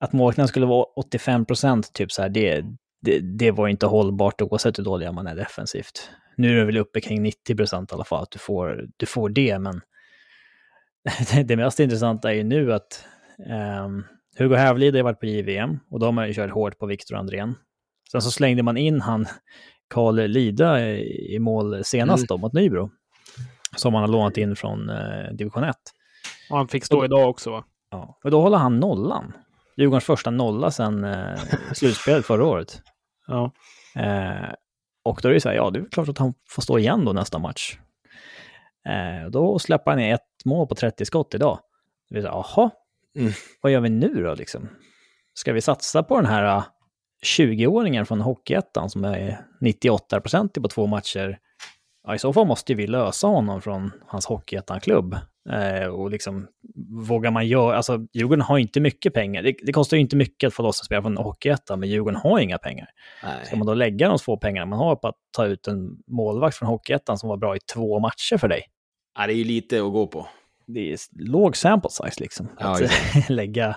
[0.00, 2.64] att målvakterna skulle vara 85 procent, typ så här, det,
[3.00, 6.10] det, det, var inte hållbart oavsett hur dåliga man är defensivt.
[6.36, 9.06] Nu är det väl uppe kring 90 procent i alla fall, att du får, du
[9.06, 9.80] får det, men
[11.44, 13.04] det mest intressanta är ju nu att
[13.84, 14.04] um,
[14.38, 17.16] Hugo Hävlid har varit på JVM och då har man ju kört hårt på Viktor
[17.16, 17.54] Andrén.
[18.12, 19.26] Sen så slängde man in han
[19.88, 22.90] Karl Lida i mål senast då, mot Nybro.
[23.76, 25.76] Som han har lånat in från eh, division 1.
[26.50, 27.64] Och han fick stå och, idag också va?
[27.90, 29.32] Ja, och då håller han nollan.
[29.76, 31.38] Djurgårdens första nolla sedan eh,
[31.72, 32.82] slutspelet förra året.
[33.30, 33.52] Ja.
[33.96, 34.54] Eh,
[35.04, 37.04] och då är det så här, ja det är klart att han får stå igen
[37.04, 37.78] då nästa match.
[38.88, 41.58] Eh, då släpper han in ett mål på 30 skott idag.
[42.08, 42.70] Det vill säga, jaha,
[43.16, 43.32] Mm.
[43.60, 44.68] Vad gör vi nu då liksom?
[45.34, 46.62] Ska vi satsa på den här
[47.26, 51.38] 20-åringen äh, från Hockeyettan som är 98% på två matcher?
[52.06, 55.16] Ja, i så fall måste vi lösa honom från hans Hockeyettan-klubb.
[55.52, 56.46] Eh, och liksom,
[57.08, 59.42] vågar man göra, alltså Djurgården har inte mycket pengar.
[59.42, 62.20] Det, det kostar ju inte mycket att få loss en spelare från Hockeyettan, men Djurgården
[62.20, 62.88] har inga pengar.
[63.22, 63.46] Nej.
[63.46, 66.56] Ska man då lägga de få pengarna man har på att ta ut en målvakt
[66.56, 68.62] från Hockeyettan som var bra i två matcher för dig?
[69.18, 70.26] Ja, det är ju lite att gå på
[70.74, 72.48] det är låg sample size liksom.
[72.58, 73.76] Ja, att lägga,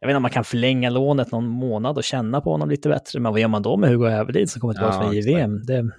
[0.00, 2.88] jag vet inte om man kan förlänga lånet någon månad och känna på honom lite
[2.88, 5.66] bättre, men vad gör man då med Hugo Hävelid som kommer tillbaka ja, från JVM?
[5.66, 5.90] Det...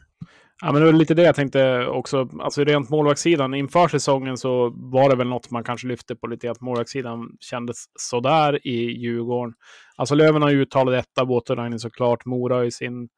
[0.62, 2.30] Ja, men det var lite det jag tänkte också.
[2.40, 6.52] Alltså rent målvaktssidan, inför säsongen så var det väl något man kanske lyfte på lite,
[6.52, 9.54] att målvaktssidan kändes sådär i Djurgården.
[9.96, 13.10] Alltså Löven har ju uttalat detta, Båturainen såklart, Mora i sin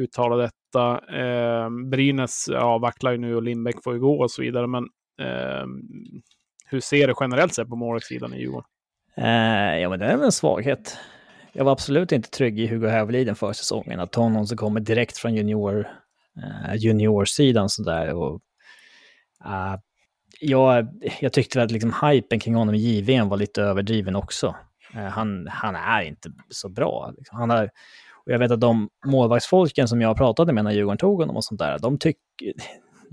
[0.00, 1.00] uttalade detta.
[1.18, 4.84] Eh, Brynäs ja, vacklar ju nu och Lindbäck får ju gå och så vidare, men
[5.20, 5.66] eh,
[6.66, 8.68] hur ser du generellt sett på målvaktssidan i Djurgården?
[9.16, 10.98] Eh, ja, men det är väl en svaghet.
[11.52, 14.00] Jag var absolut inte trygg i Hugo Häveliden för säsongen.
[14.00, 15.88] Att ta någon som kommer direkt från junior,
[16.36, 18.14] Eh, juniorsidan sådär.
[18.14, 18.34] Och,
[19.46, 19.76] uh,
[20.40, 20.88] jag,
[21.20, 24.56] jag tyckte väl att liksom hypen kring honom i JVM var lite överdriven också.
[24.96, 27.12] Uh, han, han är inte så bra.
[27.18, 27.38] Liksom.
[27.38, 27.70] Han är,
[28.26, 31.44] och jag vet att de målvaktsfolken som jag pratade med när Djurgården tog honom och
[31.44, 32.52] sånt där, de tycker...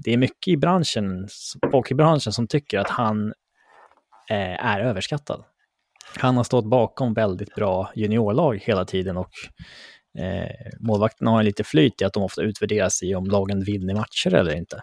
[0.03, 1.27] Det är mycket i branschen,
[1.71, 3.33] folk i branschen som tycker att han
[4.29, 5.43] Eh, är överskattad.
[6.17, 9.31] Han har stått bakom väldigt bra juniorlag hela tiden och
[10.17, 14.33] eh, målvakterna har lite flyt i att de ofta utvärderas i om lagen vinner matcher
[14.33, 14.81] eller inte.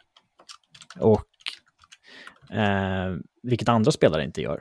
[0.98, 1.24] Och
[2.56, 4.60] eh, vilket andra spelare inte gör.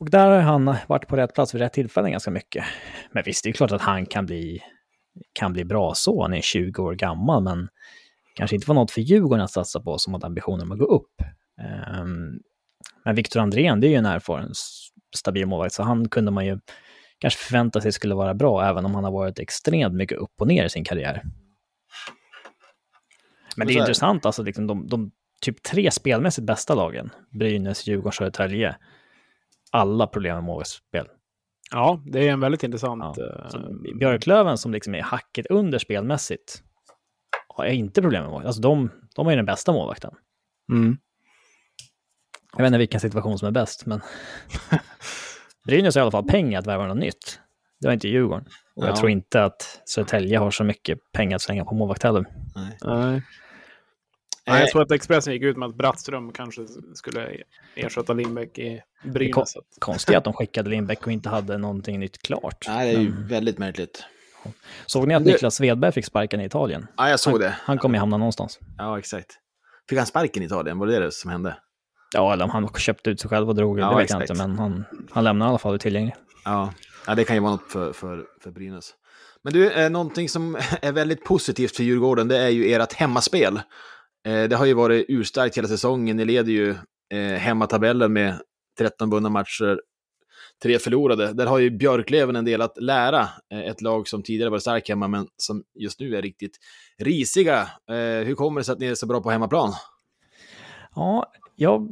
[0.00, 2.64] Och där har han varit på rätt plats vid rätt tillfälle ganska mycket.
[3.12, 4.62] Men visst, det är klart att han kan bli,
[5.32, 6.22] kan bli bra så.
[6.22, 7.68] Han är 20 år gammal, men
[8.34, 10.84] kanske inte var något för Djurgården att satsa på som hade ambitioner om att gå
[10.84, 11.20] upp.
[11.60, 12.04] Eh,
[13.04, 14.52] men Viktor Andrén, det är ju en erfaren,
[15.16, 16.58] stabil målvakt, så han kunde man ju
[17.20, 20.46] kanske förvänta sig skulle vara bra, även om han har varit extremt mycket upp och
[20.46, 21.22] ner i sin karriär.
[23.56, 28.12] Men det är intressant, alltså liksom de, de typ tre spelmässigt bästa lagen, Brynäs, Djurgården,
[28.12, 28.76] Södertälje,
[29.70, 31.06] alla problem med målvaktsspel.
[31.70, 33.16] Ja, det är en väldigt intressant...
[33.16, 33.24] Ja.
[33.54, 36.62] eh, Björklöven som liksom är hacket under spelmässigt
[37.48, 38.46] har jag inte problem med målvakt.
[38.46, 40.14] Alltså de, de är ju den bästa målvakten.
[40.72, 40.98] mm.
[42.52, 44.00] Jag vet inte vilken situation som är bäst, men
[45.70, 47.40] Brynäs har i alla fall pengar att värva något nytt.
[47.80, 48.44] Det har inte Djurgården.
[48.76, 48.96] Och jag Ja.
[48.96, 52.24] tror inte att Södertälje har så mycket pengar att slänga på målvakt heller.
[52.54, 52.78] Nej.
[52.84, 53.22] Nej.
[54.46, 57.28] Nej, jag tror att Expressen gick ut med att Brattström kanske skulle
[57.74, 59.52] ersätta Lindbäck i Brynäs.
[59.52, 62.64] Så att- Konstigt att de skickade Lindbäck och inte hade någonting nytt klart.
[62.68, 64.04] Nej, det är ju Men väldigt märkligt.
[64.86, 66.86] såg ni att Det- Niklas Svedberg fick sparken i Italien?
[66.96, 67.54] Ja, jag såg det.
[67.60, 68.58] Han kommer ju hamna någonstans.
[68.78, 69.38] Ja, exakt.
[69.88, 70.78] Fick han sparken i Italien?
[70.78, 71.56] Var det det som hände?
[72.14, 74.40] Ja, eller om han köpte ut sig själv och drog, Ja, det vet jag exakt.
[74.40, 76.14] inte, men han, han lämnar i alla fall tillgänglig.
[76.44, 76.72] Ja,
[77.06, 78.94] ja det kan ju vara något för, för, för Brynäs.
[79.44, 83.56] Men du, eh, någonting som är väldigt positivt för Djurgården, det är ju ert hemmaspel.
[84.26, 86.16] Eh, det har ju varit urstarkt hela säsongen.
[86.16, 86.70] Ni leder ju
[87.14, 88.34] eh, hemmatabellen med
[88.78, 89.80] 13 vunna matcher,
[90.62, 91.32] tre förlorade.
[91.32, 93.28] Där har ju Björklöven en del att lära.
[93.52, 96.56] Eh, ett lag som tidigare var starkt hemma, men som just nu är riktigt
[96.98, 97.60] risiga.
[97.90, 99.72] Eh, hur kommer det sig att ni är så bra på hemmaplan?
[100.94, 101.88] Ja, jag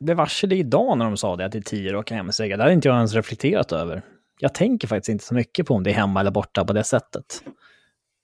[0.00, 2.56] blev varse det idag när de sa det, att det är tio raka hemmaseger.
[2.56, 4.02] Det hade inte jag ens reflekterat över.
[4.38, 6.84] Jag tänker faktiskt inte så mycket på om det är hemma eller borta på det
[6.84, 7.42] sättet.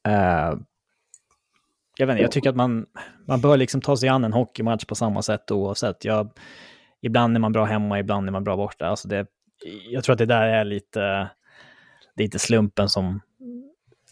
[0.08, 0.58] Uh,
[1.96, 2.86] jag vet inte, jag tycker att man,
[3.26, 6.04] man bör liksom ta sig an en hockeymatch på samma sätt oavsett.
[6.04, 6.30] Jag,
[7.02, 8.86] ibland är man bra hemma, ibland är man bra borta.
[8.86, 9.26] Alltså det,
[9.90, 11.30] jag tror att det där är lite,
[12.16, 13.20] lite slumpen som,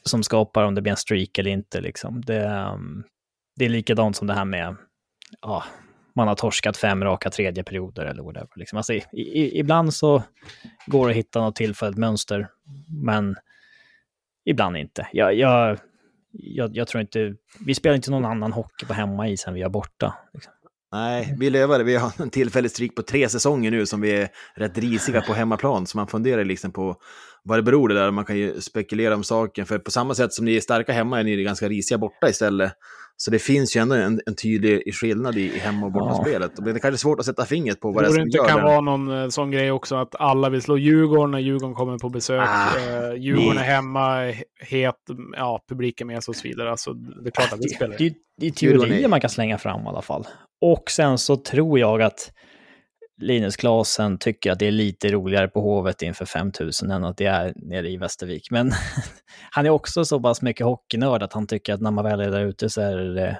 [0.03, 1.81] som skapar om det blir en streak eller inte.
[1.81, 2.21] Liksom.
[2.21, 3.05] Det, um,
[3.57, 4.77] det är likadant som det här med
[5.43, 5.65] ja,
[6.17, 8.49] man har torskat fem raka tredje perioder eller whatever.
[8.57, 8.77] Liksom.
[8.77, 10.23] Alltså, i, i, ibland så
[10.87, 12.49] går det att hitta något tillfälligt mönster,
[13.05, 13.37] men
[14.45, 15.09] ibland inte.
[15.13, 15.79] Jag, jag,
[16.33, 17.35] jag, jag tror inte,
[17.67, 20.15] vi spelar inte någon annan hockey på hemmais än vi är borta.
[20.35, 20.53] Liksom.
[20.93, 21.85] Nej, vi lövar det.
[21.85, 25.33] Vi har en tillfällig stryk på tre säsonger nu som vi är rätt risiga på
[25.33, 25.87] hemmaplan.
[25.87, 26.97] Så man funderar liksom på
[27.43, 28.11] vad det beror det där.
[28.11, 29.67] Man kan ju spekulera om saken.
[29.67, 32.73] För på samma sätt som ni är starka hemma är ni ganska risiga borta istället.
[33.19, 36.53] Så det finns ju ändå en, en tydlig skillnad i, i hemma och bortaspelet.
[36.57, 36.65] Ja.
[36.65, 38.49] Det är kanske svårt att sätta fingret på vad det är som det inte gör
[38.49, 38.65] kan det.
[38.65, 42.09] vara någon eh, sån grej också att alla vill slå Djurgården när Djurgården kommer på
[42.09, 42.49] besök.
[42.49, 43.65] Ah, eh, Djurgården nej.
[43.69, 44.95] är hemma, he- het,
[45.37, 46.71] ja, publiken med sig och så vidare.
[46.71, 47.97] Alltså, det är klart att det spelar.
[47.99, 50.27] Det, det är Djurgården teorier är- man kan slänga fram i alla fall.
[50.61, 52.33] Och sen så tror jag att
[53.19, 57.27] Linus Klasen tycker att det är lite roligare på Hovet inför 5000 än att det
[57.27, 58.51] är nere i Västervik.
[58.51, 58.73] Men
[59.51, 62.31] han är också så pass mycket hockeynörd att han tycker att när man väl är
[62.31, 63.39] där ute så är det det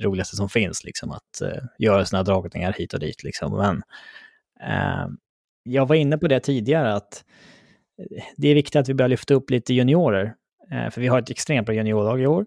[0.00, 3.22] roligaste som finns, liksom att uh, göra sina dragningar hit och dit.
[3.22, 3.56] Liksom.
[3.56, 3.76] Men
[4.70, 5.14] uh,
[5.62, 7.24] jag var inne på det tidigare, att
[7.98, 10.34] eh, det är viktigt att vi börjar lyfta upp lite juniorer.
[10.72, 12.46] Uh, för vi har ett extremt bra juniorlag i år.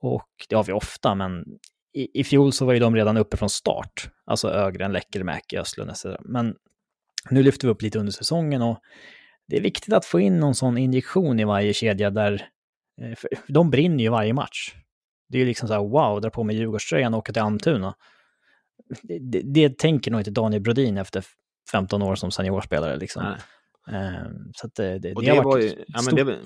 [0.00, 1.44] Och det har vi ofta, men
[1.94, 4.10] i, i fjol så var ju de redan uppe från start.
[4.28, 6.06] Alltså Ögren, Läckelmäki, Östlund etc.
[6.20, 6.54] Men
[7.30, 8.78] nu lyfter vi upp lite under säsongen och
[9.48, 12.48] det är viktigt att få in någon sån injektion i varje kedja där
[13.00, 14.74] eh, för de brinner ju varje match.
[15.28, 17.94] Det är ju liksom så här, wow, dra på mig Djurgårdströjan och åka till Almtuna.
[19.02, 21.24] Det, det, det tänker nog inte Daniel Brodin efter
[21.72, 22.96] 15 år som seniorspelare.
[22.96, 23.22] Liksom.
[23.22, 23.38] Nej.
[23.92, 26.38] Ehm, så det, det, Och det det, var ju, ja, men det,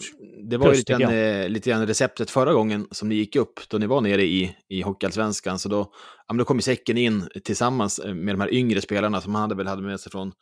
[0.51, 3.15] det var ju plus, lite, tycker grann, eh, lite grann receptet förra gången som ni
[3.15, 5.59] gick upp, då ni var nere i, i Hockeyallsvenskan.
[5.59, 5.93] Så då,
[6.29, 9.35] ja, men då kom ju säcken in tillsammans eh, med de här yngre spelarna som
[9.35, 10.33] han hade väl hade med sig från,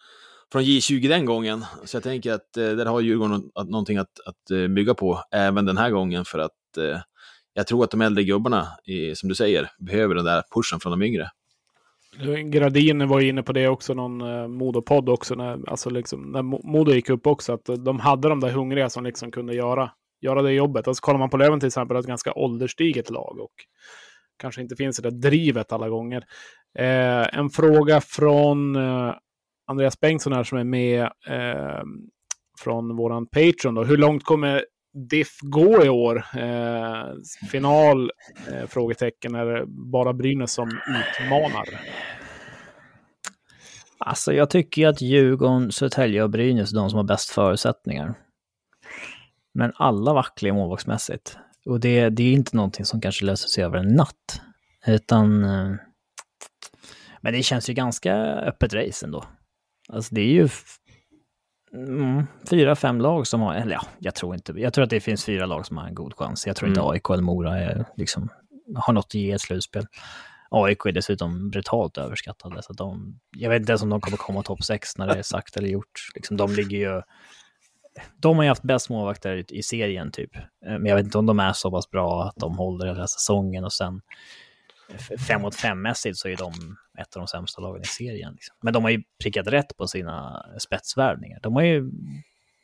[0.52, 1.64] från J20 den gången.
[1.84, 5.22] Så jag tänker att eh, där har Djurgården att, någonting att, att eh, bygga på
[5.32, 6.24] även den här gången.
[6.24, 7.00] För att eh,
[7.54, 8.68] jag tror att de äldre gubbarna,
[9.14, 11.30] som du säger, behöver den där pushen från de yngre.
[12.44, 16.92] Gradin var inne på det också, någon eh, Modo-podd också, när, alltså liksom, när Modo
[16.92, 20.52] gick upp också, att de hade de där hungriga som liksom kunde göra, göra det
[20.52, 20.88] jobbet.
[20.88, 23.52] Alltså kollar man på Löven till exempel, ett ganska ålderstiget lag och
[24.38, 26.24] kanske inte finns det där drivet alla gånger.
[26.78, 29.14] Eh, en fråga från eh,
[29.66, 31.82] Andreas Bengtsson här som är med eh,
[32.60, 33.84] från våran Patreon då.
[33.84, 36.24] Hur långt kommer Diff gå i år?
[36.36, 37.04] Eh,
[37.50, 38.10] final?
[38.52, 39.34] Eh, frågetecken.
[39.34, 41.64] Är det bara Brynäs som utmanar?
[43.98, 48.14] Alltså jag tycker ju att Djurgården, Södertälje och Brynäs är de som har bäst förutsättningar.
[49.54, 51.38] Men alla vacklar målvaktsmässigt.
[51.66, 54.40] Och det, det är inte någonting som kanske löser sig över en natt.
[54.86, 55.44] Utan...
[55.44, 55.74] Eh,
[57.20, 59.24] men det känns ju ganska öppet race ändå.
[59.92, 60.48] Alltså det är ju
[61.74, 65.00] mm, fyra, fem lag som har, eller ja, jag tror inte, jag tror att det
[65.00, 66.46] finns fyra lag som har en god chans.
[66.46, 66.90] Jag tror inte Mm.
[66.90, 68.28] AIK eller Mora är, liksom,
[68.76, 69.86] har något att ge ett slutspel.
[70.50, 72.62] AIK är dessutom brutalt överskattade.
[72.62, 75.22] Så de, jag vet inte ens om de kommer komma topp 6 när det är
[75.22, 76.10] sagt eller gjort.
[76.14, 77.02] Liksom, de ligger ju...
[78.16, 80.36] De har ju haft bäst målvakter i serien typ.
[80.36, 83.06] Eh, men jag vet inte om de är så pass bra att de håller hela
[83.06, 84.00] säsongen och sen
[85.28, 88.32] fem mot fem-mässigt så är de ett av de sämsta lagen i serien.
[88.32, 88.56] Liksom.
[88.62, 91.40] Men de har ju prickat rätt på sina spetsvärvningar.
[91.42, 91.90] De har ju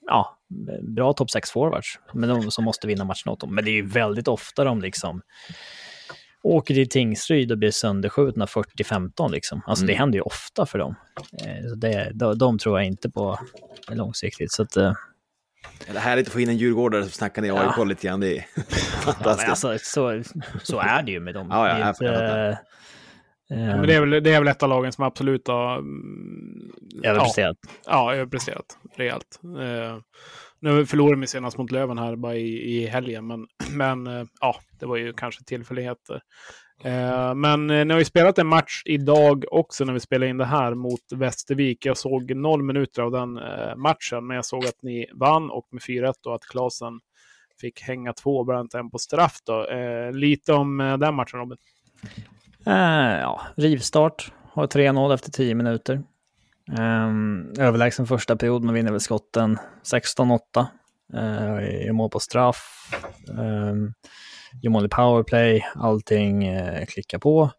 [0.07, 0.39] ja,
[0.83, 3.55] bra topp 6 forwards, men de som måste vinna matchen åt dem.
[3.55, 5.23] Men det är ju väldigt ofta de liksom
[6.43, 9.62] åker till Tingsryd och blir sönderskjutna 40-15 liksom.
[9.67, 9.93] Alltså mm.
[9.93, 10.95] det händer ju ofta för dem.
[11.45, 13.39] Eh, det, de, de tror jag inte på
[13.89, 14.53] långsiktigt.
[14.53, 14.77] Så att,
[15.87, 17.85] det är härligt att få in en djurgårdare som snackar ner AIK ja.
[17.85, 18.20] lite grann.
[18.20, 18.46] Det är
[19.05, 19.64] fantastiskt.
[19.64, 20.22] Ja, alltså, så,
[20.62, 21.48] så är det ju med dem.
[21.50, 22.59] Ja, ja, det, är inte,
[23.50, 25.79] äh, men det, är väl, det är väl ett av lagen som absolut har...
[25.79, 26.72] Mm,
[27.05, 27.57] överpresterat.
[27.62, 29.40] Ja, ja överpresterat rejält.
[29.44, 30.00] Uh,
[30.61, 34.57] nu förlorade vi senast mot Löven här bara i, i helgen, men, men uh, ja,
[34.81, 36.20] det var ju kanske tillfälligheter.
[36.85, 40.39] Eh, men eh, ni har ju spelat en match idag också när vi spelade in
[40.39, 41.87] det här mot Västervik.
[41.87, 45.69] Jag såg noll minuter av den eh, matchen, men jag såg att ni vann och
[45.71, 47.01] med 4-1 och att Klasen
[47.61, 49.39] fick hänga två och bland en på straff.
[49.47, 49.67] Då.
[49.67, 51.59] Eh, lite om eh, den matchen Robin.
[52.67, 54.33] Eh, ja, rivstart.
[54.53, 56.03] Har 3-0 efter 10 minuter.
[56.79, 59.59] Ehm, överlägsen första period, man vinner väl skotten
[59.93, 60.67] 16-8.
[61.15, 62.91] Uh, mål på straff.
[63.29, 63.93] Um,
[64.62, 67.51] gör mål i powerplay, allting eh, klickar på.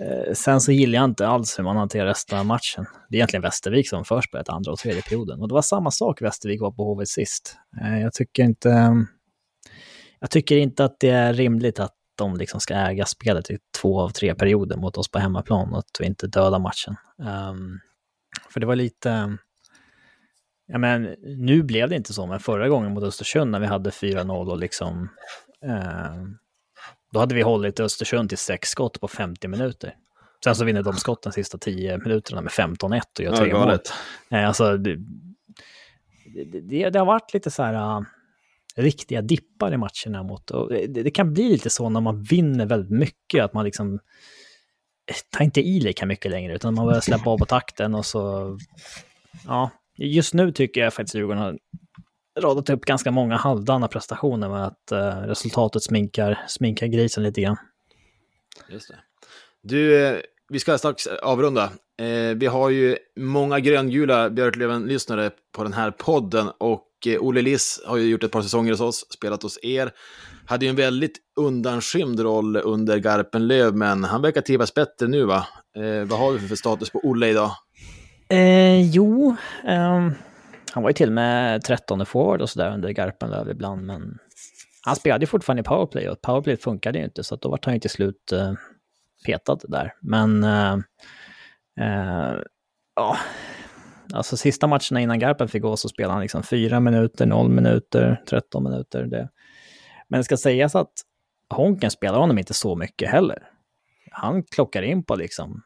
[0.00, 2.86] Eh, sen så gillar jag inte alls hur man hanterar resten av matchen.
[3.08, 5.40] Det är egentligen Västervik som först börjat andra och tredje perioden.
[5.40, 7.56] Och det var samma sak Västervik var på HV sist.
[7.82, 8.70] Eh, jag tycker inte...
[8.70, 8.94] Eh,
[10.20, 14.00] jag tycker inte att det är rimligt att de liksom ska äga spelet i två
[14.00, 16.96] av tre perioder mot oss på hemmaplan och att vi inte dödar matchen.
[17.18, 17.80] Um,
[18.50, 19.36] för det var lite...
[20.66, 23.90] Ja, men nu blev det inte så, men förra gången mot Östersund när vi hade
[23.90, 25.08] 4-0 och liksom
[27.12, 29.94] då hade vi hållit Östersund till sex skott på 50 minuter.
[30.44, 33.78] Sen så vinner de skotten sista 10 minuterna med 15-1 och gör tre ja, mål.
[34.30, 34.96] Eh, alltså, det,
[36.60, 38.04] det, det, har varit lite så här uh,
[38.76, 40.50] riktiga dippar i matcherna mot...
[40.50, 43.94] Och det, det, kan bli lite så när man vinner väldigt mycket, att man liksom
[43.94, 48.06] eh, tar inte i lika mycket längre, utan man börjar släppa av på takten och
[48.06, 48.58] så...
[49.46, 51.58] Ja, just nu tycker jag faktiskt Djurgården har
[52.38, 57.56] radat upp ganska många halvdana prestationer med att uh, resultatet sminkar, sminkar grisen lite grann.
[58.68, 58.96] Just det.
[59.62, 60.16] Du, eh,
[60.48, 61.70] vi ska strax avrunda.
[61.98, 67.82] Eh, vi har ju många gröngula Björklöven-lyssnare på den här podden och eh, Olle Liss
[67.86, 69.90] har ju gjort ett par säsonger hos oss, spelat hos er.
[70.46, 75.46] Hade ju en väldigt undanskymd roll under Garpenlöv, men han verkar trivas bättre nu va?
[75.76, 77.50] Eh, vad har vi för status på Olle idag?
[78.28, 80.14] Eh, jo, um,
[80.72, 84.18] han var ju till och med 13 forward och sådär under Garpenlöv ibland, men
[84.86, 87.74] han spelade ju fortfarande i powerplay och powerplay funkade ju inte, så då var han
[87.74, 88.52] ju till slut uh,
[89.26, 89.94] petad där.
[90.00, 90.76] Men uh,
[91.80, 92.40] uh,
[92.96, 93.16] ja,
[94.12, 98.22] alltså sista matcherna innan Garpen fick gå så spelade han liksom 4 minuter, 0 minuter,
[98.28, 99.02] 13 minuter.
[99.02, 99.28] Det.
[100.08, 100.92] Men det ska sägas att
[101.54, 103.50] Honken spelar honom inte så mycket heller.
[104.10, 105.62] Han klockar in på liksom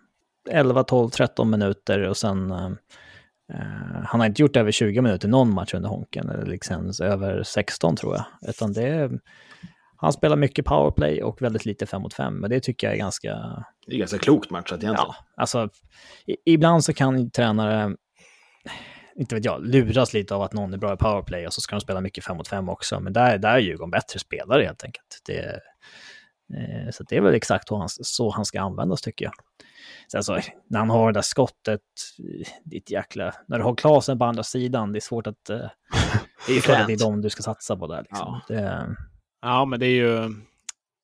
[0.51, 2.71] 11, 12, 13 minuter och sen Uh,
[4.05, 7.97] han har inte gjort över 20 minuter någon match under Honken, eller liksom över 16
[7.97, 8.25] tror jag.
[8.51, 9.21] Utan det är,
[9.97, 12.99] han spelar mycket powerplay och väldigt lite 5 mot 5, men det tycker jag är
[12.99, 13.65] ganska...
[13.87, 14.97] Det är ganska klokt matchat egentligen.
[14.97, 15.69] Ja, alltså
[16.27, 17.97] i, ibland så kan tränare,
[19.17, 21.77] inte vet jag, luras lite av att någon är bra i powerplay och så ska
[21.77, 24.85] de spela mycket 5 mot 5 också, men där, där är Djurgården bättre spelare helt
[24.85, 25.23] enkelt.
[25.27, 25.61] Det,
[26.55, 29.35] eh, så det är väl exakt så han, så han ska användas tycker jag.
[30.13, 30.39] Sen så,
[30.71, 31.81] när han har det där skottet,
[32.65, 33.35] ditt jäkla...
[33.49, 35.51] När du har Klasen på andra sidan, det är svårt att...
[35.51, 35.57] Eh,
[36.47, 38.03] det är ju klart att det är dem du ska satsa på där.
[38.03, 38.41] Liksom.
[38.49, 38.55] Ja.
[38.55, 38.97] Det,
[39.43, 40.29] ja, men det är ju...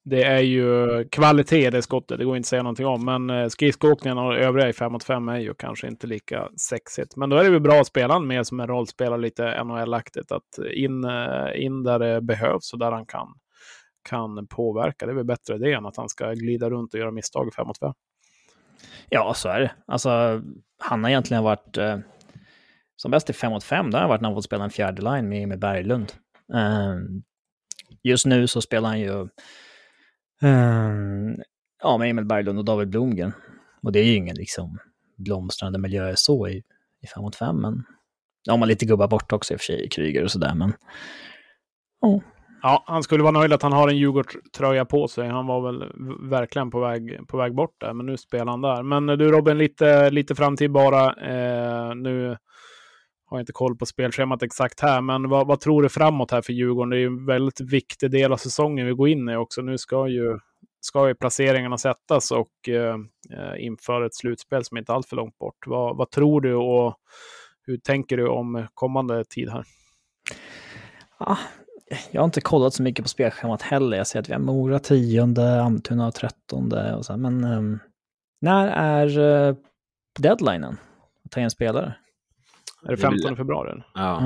[0.09, 3.05] Det är ju kvalitet i det skottet, det går inte att säga någonting om.
[3.05, 7.17] Men eh, skridskoåkningen och övriga i 5 mot 5 är ju kanske inte lika sexigt.
[7.17, 10.33] Men då är det ju bra att spela med som en rollspelare lite NHL-aktigt.
[10.33, 13.29] Att in, eh, in där det behövs och där han kan,
[14.09, 15.07] kan påverka.
[15.07, 17.51] Det är väl bättre det än att han ska glida runt och göra misstag i
[17.51, 17.93] 5 mot 5.
[19.09, 19.73] Ja, så är det.
[19.87, 20.43] Alltså,
[20.79, 21.99] han har egentligen varit eh,
[22.97, 23.91] som bäst i 5 mot 5.
[23.91, 26.13] Det har han varit när han fått spela en fjärde line med Emil Berglund.
[26.55, 26.97] Eh,
[28.03, 29.21] just nu så spelar han ju
[30.43, 30.93] eh,
[31.83, 33.33] ja, med Emil Berglund och David Blomgren.
[33.83, 34.79] Och det är ju ingen liksom
[35.17, 36.63] blomstrande miljö så i,
[37.03, 37.85] i 5 mot 5, men
[38.45, 40.73] ja, man har lite gubbar bort också i och för sig, Kryger och sådär, men
[42.01, 42.23] oh.
[42.67, 45.29] Ja, han skulle vara nöjd att han har en Djurgårdströja på sig.
[45.29, 45.93] Han var väl
[46.31, 48.83] verkligen på väg, på väg bort där, men nu spelar han där.
[48.83, 51.05] Men eh, du Robin, lite, lite framtid bara.
[51.07, 52.29] Eh, nu
[53.27, 56.43] har jag inte koll på spelschemat exakt här, men vad, vad, tror du framåt här
[56.43, 56.91] för Djurgården?
[56.91, 59.63] Det är ju en väldigt viktig del av säsongen vi går in i också.
[59.63, 60.39] Nu ska ju
[60.81, 62.95] ska ju placeringarna sättas och eh,
[63.35, 65.67] eh inför ett slutspel som inte är alltför långt bort.
[65.67, 66.97] Vad, vad tror du och
[67.67, 69.65] hur tänker du om kommande tid här?
[71.19, 71.39] Ja,
[72.11, 73.97] jag har inte kollat så mycket på spelschemat heller.
[73.97, 75.23] Jag ser att vi har Mora 10,
[75.63, 77.17] Almtuna 13 och så.
[77.17, 77.79] Men um,
[78.41, 79.57] när är uh,
[80.19, 80.77] deadlinen?
[81.25, 81.95] Att ta in spelare?
[82.87, 83.83] Är det 15 februari?
[83.95, 84.23] Ja.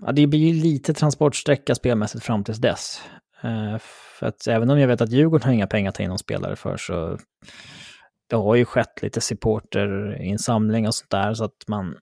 [0.00, 0.12] ja.
[0.12, 3.02] Det blir ju lite transportsträcka spelmässigt fram tills dess.
[3.44, 3.78] Uh,
[4.18, 6.18] för att även om jag vet att Djurgården har inga pengar att ta in någon
[6.18, 7.18] spelare för så
[8.30, 11.96] det har ju skett lite supporterinsamling och sånt där så att man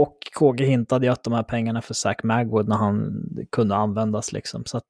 [0.00, 3.22] och KG hintade ju att de här pengarna för Zack Magwood när han
[3.52, 4.64] kunde användas liksom.
[4.64, 4.84] Så att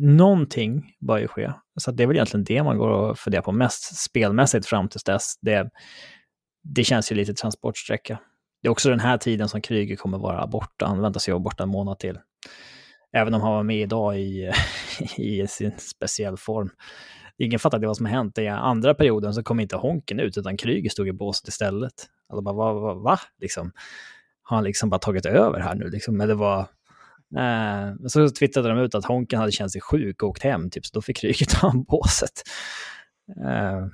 [0.00, 1.52] någonting bör ju ske.
[1.80, 5.04] Så det är väl egentligen det man går och funderar på mest spelmässigt fram tills
[5.04, 5.34] dess.
[5.40, 5.70] Det,
[6.62, 8.18] det känns ju lite transportsträcka.
[8.62, 10.86] Det är också den här tiden som Kryger kommer vara borta.
[10.86, 12.18] Han väntas ju vara borta en månad till.
[13.12, 14.52] Även om han var med idag i,
[15.16, 16.70] i sin speciell form.
[17.38, 18.38] Ingen fattade vad som har hänt.
[18.38, 21.92] I andra perioden så kom inte Honken ut, utan Kryger stod i båset istället.
[22.28, 22.72] Alltså bara, va?
[22.72, 23.18] va, va?
[23.40, 23.72] Liksom
[24.50, 25.90] har han liksom bara tagit över här nu?
[25.90, 26.16] Liksom?
[26.16, 26.60] Men det var...
[27.36, 30.86] Eh, så twittrade de ut att Honken hade känt sig sjuk och åkt hem, typ,
[30.86, 32.42] så då fick Kryger ta båset.
[33.46, 33.86] Eh,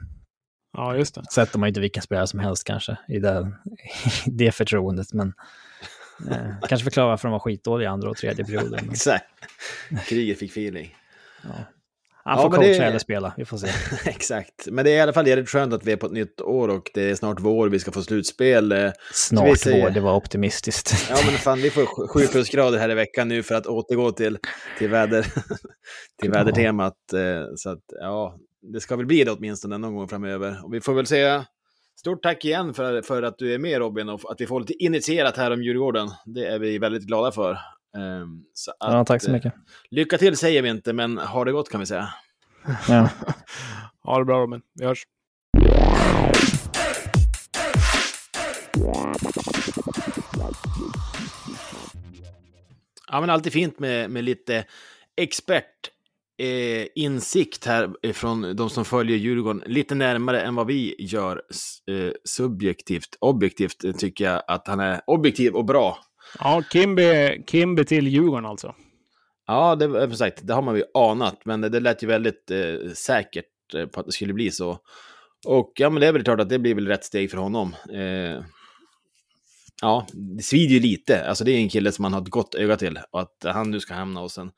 [0.76, 1.24] ja, just det.
[1.32, 3.52] Sätter man inte vilken spelare som helst kanske i det,
[4.26, 5.32] i det förtroendet, men
[6.30, 8.80] eh, kanske förklara varför de var skitdåliga i andra och tredje perioden.
[8.90, 9.26] Exakt.
[10.08, 10.96] Kriget fick feeling.
[11.42, 11.50] Ja.
[12.26, 12.88] Han får ja, coacha det...
[12.88, 13.68] eller spela, vi får se.
[14.10, 16.40] Exakt, men det är i alla fall jävligt skönt att vi är på ett nytt
[16.40, 18.72] år och det är snart vår, vi ska få slutspel.
[18.72, 19.82] Eh, snart säger...
[19.82, 21.06] vår, det var optimistiskt.
[21.10, 24.38] Ja, men fan, vi får sju plusgrader här i veckan nu för att återgå till,
[24.78, 25.26] till, väder,
[26.20, 27.12] till vädertemat.
[27.12, 27.20] Eh,
[27.56, 28.36] så att, ja,
[28.72, 30.64] det ska väl bli det åtminstone någon gång framöver.
[30.64, 31.46] Och vi får väl säga
[31.98, 34.84] stort tack igen för, för att du är med Robin och att vi får lite
[34.84, 36.08] initierat här om Djurgården.
[36.24, 37.58] Det är vi väldigt glada för.
[37.96, 39.54] Um, så att, ja, tack så mycket.
[39.54, 42.08] Eh, lycka till säger vi inte, men ha det gott kan vi säga.
[42.88, 43.10] Ja.
[44.02, 45.06] ha det bra Robin, vi hörs.
[53.08, 54.64] Ja, men alltid fint med, med lite
[55.16, 55.90] expert
[56.38, 61.42] eh, insikt här från de som följer Djurgården lite närmare än vad vi gör
[61.90, 63.16] eh, subjektivt.
[63.20, 65.98] Objektivt tycker jag att han är objektiv och bra
[66.38, 68.74] Ja, Kimby, Kimby till Djurgården alltså.
[69.46, 72.06] Ja, det, eh, som sagt, det har man ju anat, men det, det lät ju
[72.06, 74.78] väldigt eh, säkert eh, på att det skulle bli så.
[75.46, 77.74] Och ja, men det är väl klart att det blir väl rätt steg för honom.
[77.92, 78.42] Eh,
[79.82, 81.28] ja, det svider ju lite.
[81.28, 82.98] Alltså det är en kille som man har ett gott öga till.
[83.10, 84.50] Och att han nu ska hamna hos en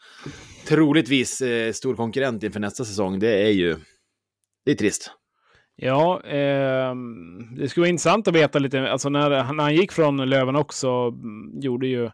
[0.66, 3.76] troligtvis eh, stor konkurrent inför nästa säsong, det är ju...
[4.64, 5.10] Det är trist.
[5.80, 6.94] Ja, eh,
[7.56, 8.90] det skulle vara intressant att veta lite.
[8.90, 12.10] Alltså när, när han gick från Löven också, mm, gjorde ju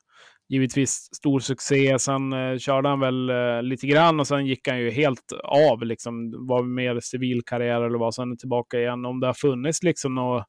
[0.48, 1.98] givetvis stor succé.
[1.98, 5.82] Sen eh, körde han väl eh, lite grann och sen gick han ju helt av.
[5.82, 8.14] Liksom, var mer civilkarriär eller vad.
[8.14, 9.04] Sen tillbaka igen.
[9.04, 10.44] Om det har funnits liksom något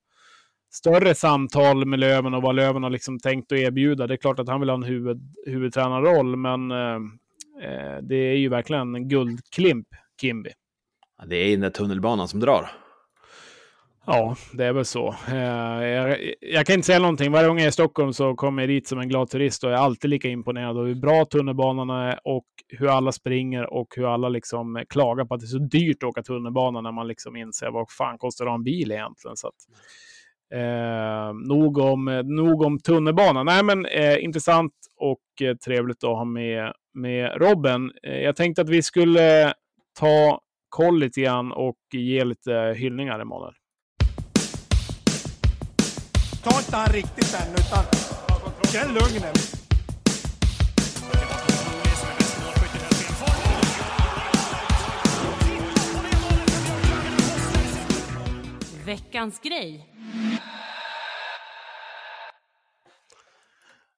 [0.74, 4.07] större samtal med Löven och vad Löven har liksom tänkt att erbjuda.
[4.07, 6.95] Det är klart att han vill ha en huvud, huvudtränarroll, men eh,
[7.63, 9.88] eh det är ju verkligen en guldklimp,
[10.22, 10.49] Kimby.
[11.28, 12.85] Det är den där tunnelbanan som drar.
[14.08, 15.16] Ja, det är väl så.
[15.28, 17.32] Eh, jag, jag, kan inte säga någonting.
[17.32, 19.72] Varje gång jag är i Stockholm så kommer jag dit som en glad turist och
[19.72, 23.88] jag är alltid lika imponerad av hur bra tunnelbanan är och hur alla springer och
[23.95, 27.08] hur alla liksom klagar på att det är så dyrt att åka tunnelbana när man
[27.08, 29.38] liksom inser vad fan kostar det att ha en bil egentligen.
[29.38, 29.56] Så att,
[30.53, 33.45] eh, nog, om, nog om tunnelbanan.
[33.45, 37.91] Nej, men eh, intressant och eh, trevligt att ha med, med Robben.
[38.03, 39.53] Eh, jag tänkte att vi skulle
[39.99, 43.53] ta koll lite grann och ge lite hyllningar, Emanuel
[46.46, 47.86] ta inte han riktigt än, utan
[48.72, 49.56] känn lugnet.
[58.86, 59.89] Veckans grej.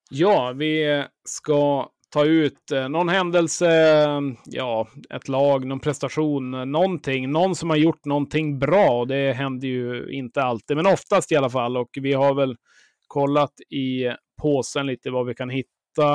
[0.10, 3.70] Ja, vi ska ta ut eh, någon händelse,
[4.46, 9.06] ja, ett lag, någon prestation, någonting, någon som har gjort någonting bra.
[9.06, 11.78] Det händer ju inte alltid, men oftast i alla fall.
[11.78, 12.56] Och vi har väl
[13.08, 16.14] kollat i påsen lite vad vi kan hitta.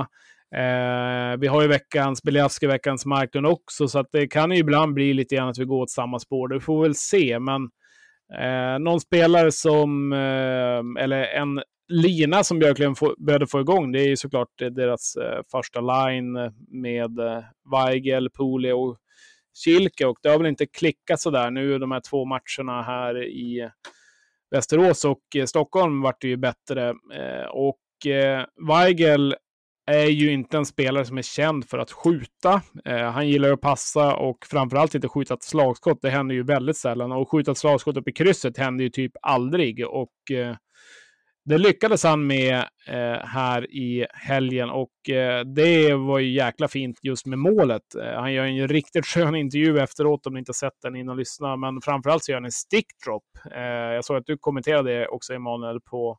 [0.56, 4.94] Eh, vi har ju veckans Beliavski, veckans Marklund också, så att det kan ju ibland
[4.94, 6.48] bli lite grann att vi går åt samma spår.
[6.48, 7.62] Det får vi väl se, men
[8.40, 14.00] eh, någon spelare som, eh, eller en lina som Björklund få, behövde få igång, det
[14.00, 16.32] är ju såklart deras eh, första line
[16.68, 18.98] med eh, Weigel, Poli och
[19.64, 20.06] Kilke.
[20.06, 23.70] Och det har väl inte klickat sådär nu de här två matcherna här i
[24.50, 26.88] Västerås och eh, Stockholm vart det ju bättre.
[26.88, 29.34] Eh, och eh, Weigel
[29.86, 32.62] är ju inte en spelare som är känd för att skjuta.
[32.84, 36.02] Eh, han gillar att passa och framförallt inte skjuta ett slagskott.
[36.02, 37.12] Det händer ju väldigt sällan.
[37.12, 39.86] Och skjuta ett slagskott upp i krysset händer ju typ aldrig.
[39.86, 40.56] Och eh,
[41.44, 42.54] det lyckades han med
[42.86, 47.94] eh, här i helgen och eh, det var ju jäkla fint just med målet.
[47.94, 51.16] Eh, han gör en riktigt skön intervju efteråt om ni inte sett den in och
[51.16, 53.24] lyssna, men framförallt så gör han en stickdrop.
[53.54, 56.18] Eh, jag såg att du kommenterade det också, Emanuel, på,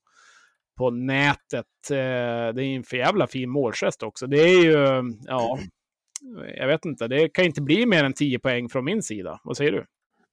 [0.77, 1.65] på nätet.
[1.91, 4.27] Eh, det är en för jävla fin målgest också.
[4.27, 5.59] Det är ju, ja,
[6.57, 9.39] jag vet inte, det kan inte bli mer än 10 poäng från min sida.
[9.43, 9.85] Vad säger du?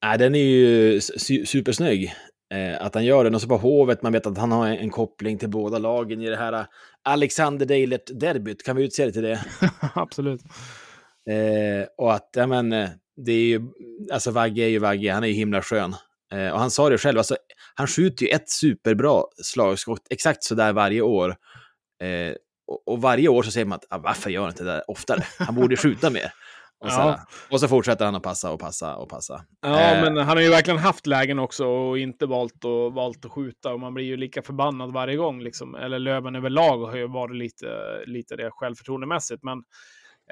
[0.02, 1.00] Nej, den är ju
[1.46, 2.14] supersnygg.
[2.54, 4.90] Eh, att han gör den och så på Hovet, man vet att han har en
[4.90, 6.64] koppling till båda lagen i det här eh,
[7.04, 8.62] Alexander Deilert-derbyt.
[8.64, 9.44] Kan vi utse det till det?
[9.94, 10.40] Absolut.
[11.30, 13.60] Eh, och att, ja men, eh, det är ju,
[14.12, 15.94] alltså Vagge är ju Vagge, han är ju himla skön.
[16.32, 17.36] Eh, och han sa det själv, alltså,
[17.74, 21.36] han skjuter ju ett superbra slagskott exakt så där varje år.
[22.02, 22.34] Eh,
[22.66, 24.90] och, och, varje år så säger man att ah, varför gör han inte det där
[24.90, 25.22] oftare?
[25.38, 26.32] Han borde skjuta mer.
[26.80, 27.20] Och så, ja.
[27.50, 29.44] och så fortsätter han att passa och passa och passa.
[29.62, 30.02] Ja, eh.
[30.02, 33.72] men han har ju verkligen haft lägen också och inte valt, och, valt att skjuta.
[33.72, 35.40] Och man blir ju lika förbannad varje gång.
[35.40, 35.74] Liksom.
[35.74, 37.66] Eller Löven överlag har ju varit lite,
[38.06, 39.42] lite det självförtroendemässigt.
[39.42, 39.58] Men,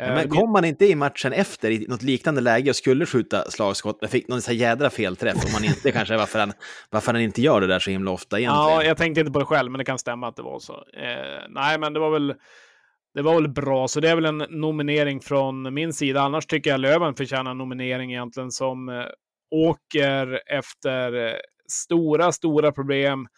[0.01, 3.51] eh, men kom man inte i matchen efter i något liknande läge och skulle skjuta
[3.51, 6.53] slagskott, men fick någon så jädra felträff och man inte kanske varför han,
[6.91, 8.71] varför han inte gör det där så himla ofta egentligen.
[8.71, 10.75] Ja, jag tänkte inte på det själv, men det kan stämma att det var så.
[10.75, 12.35] Eh, nej, men det var väl
[13.15, 16.21] det var väl bra, så det är väl en nominering från min sida.
[16.21, 19.05] Annars tycker jag Löven förtjänar en nominering egentligen som eh,
[19.51, 21.35] åker efter eh,
[21.69, 23.29] stora, stora problem.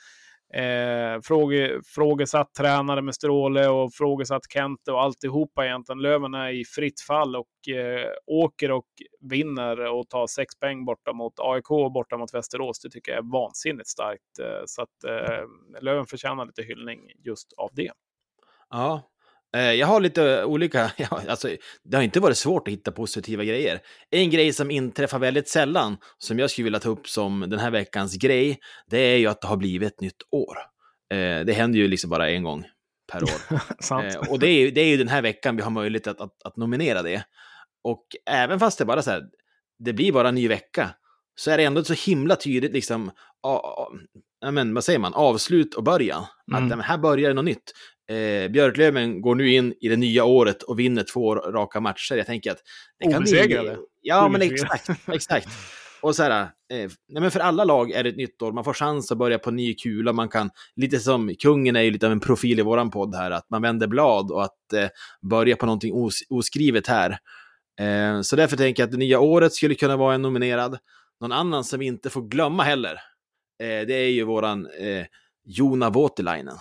[0.54, 6.02] Eh, fråge, frågesatt tränare med Stråle och frågesatt Kente och alltihopa egentligen.
[6.02, 8.86] Löven är i fritt fall och eh, åker och
[9.20, 12.80] vinner och tar sex poäng borta mot AIK och borta mot Västerås.
[12.80, 14.38] Det tycker jag är vansinnigt starkt.
[14.40, 15.44] Eh, så att eh,
[15.80, 17.92] Löven förtjänar lite hyllning just av det.
[18.70, 19.02] Ja,
[19.52, 20.92] jag har lite olika,
[21.28, 21.48] alltså,
[21.84, 23.80] det har inte varit svårt att hitta positiva grejer.
[24.10, 27.70] En grej som inträffar väldigt sällan, som jag skulle vilja ta upp som den här
[27.70, 28.58] veckans grej,
[28.90, 30.56] det är ju att det har blivit ett nytt år.
[31.12, 32.64] Eh, det händer ju liksom bara en gång
[33.12, 33.40] per år.
[34.04, 36.20] eh, och det är, ju, det är ju den här veckan vi har möjlighet att,
[36.20, 37.24] att, att, nominera det.
[37.84, 39.22] Och även fast det bara så här,
[39.78, 40.90] det blir bara en ny vecka,
[41.34, 43.10] så är det ändå så himla tydligt liksom,
[43.42, 43.60] a,
[44.44, 46.24] a, men, vad säger man, avslut och början.
[46.52, 46.72] Mm.
[46.72, 47.72] Att här börjar det något nytt.
[48.10, 52.14] Eh, Björklöven går nu in i det nya året och vinner två raka matcher.
[52.14, 52.62] Jag tänker att
[52.98, 53.76] det kan bli...
[54.00, 54.90] Ja, men exakt.
[55.12, 55.48] exakt.
[56.02, 58.52] Och så här, eh, nej men för alla lag är det ett nytt år.
[58.52, 60.12] Man får chans att börja på ny kula.
[60.12, 63.30] Man kan, lite som kungen är ju lite av en profil i våran podd här,
[63.30, 64.88] att man vänder blad och att eh,
[65.30, 67.18] börja på någonting os oskrivet här.
[67.80, 70.78] Eh, så därför tänker jag att det nya året skulle kunna vara en nominerad.
[71.20, 72.92] Någon annan som vi inte får glömma heller,
[73.62, 75.06] eh, det är ju våran eh,
[75.44, 76.56] Jona Voutilainen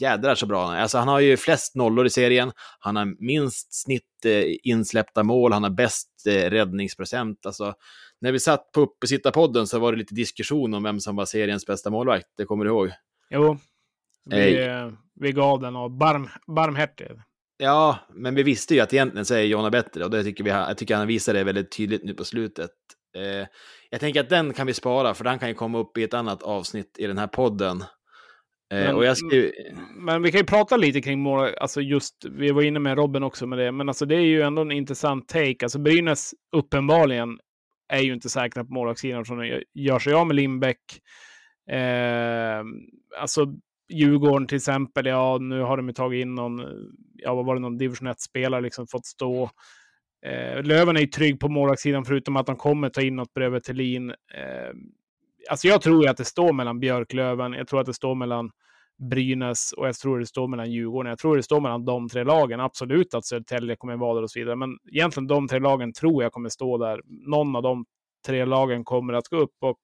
[0.00, 0.80] jädrar så bra han är.
[0.80, 5.52] Alltså, han har ju flest nollor i serien, han har minst snitt eh, insläppta mål,
[5.52, 7.46] han har bäst eh, räddningsprocent.
[7.46, 7.74] Alltså,
[8.20, 11.66] när vi satt på uppesittarpodden så var det lite diskussion om vem som var seriens
[11.66, 12.90] bästa målvakt, det kommer du ihåg?
[13.30, 13.58] Jo,
[14.30, 14.90] vi, eh,
[15.20, 17.06] vi gav den av barm, barmhärtig.
[17.56, 20.50] Ja, men vi visste ju att egentligen så är Jonna bättre och det tycker vi,
[20.50, 22.70] jag tycker han visar det väldigt tydligt nu på slutet.
[23.16, 23.46] Eh,
[23.90, 26.14] jag tänker att den kan vi spara, för den kan ju komma upp i ett
[26.14, 27.84] annat avsnitt i den här podden.
[28.74, 29.50] Eh, men, och jag skrev...
[29.94, 33.22] men vi kan ju prata lite kring mål, alltså just, vi var inne med Robin
[33.22, 35.56] också med det, men alltså det är ju ändå en intressant take.
[35.62, 37.38] Alltså Brynäs uppenbarligen
[37.88, 41.00] är ju inte säkra på målvaktssidan från att gör sig av med Lindbäck.
[41.70, 42.64] Eh,
[43.20, 43.46] alltså
[43.88, 46.62] Djurgården till exempel, ja nu har de ju tagit in någon,
[47.14, 49.50] ja vad var det, någon division 1-spelare liksom fått stå.
[50.26, 53.64] Eh, Löven är ju trygg på målvaktssidan förutom att de kommer ta in något bredvid
[53.64, 54.10] Thelin.
[54.10, 54.74] Eh,
[55.50, 58.50] alltså jag tror ju att det står mellan Björklöven, jag tror att det står mellan
[58.98, 61.10] Brynäs och jag tror det står mellan Djurgården.
[61.10, 62.60] Jag tror det står mellan de tre lagen.
[62.60, 66.22] Absolut att Södertälje kommer vara där och så vidare, men egentligen de tre lagen tror
[66.22, 67.00] jag kommer stå där.
[67.06, 67.84] Någon av de
[68.26, 69.80] tre lagen kommer att gå upp och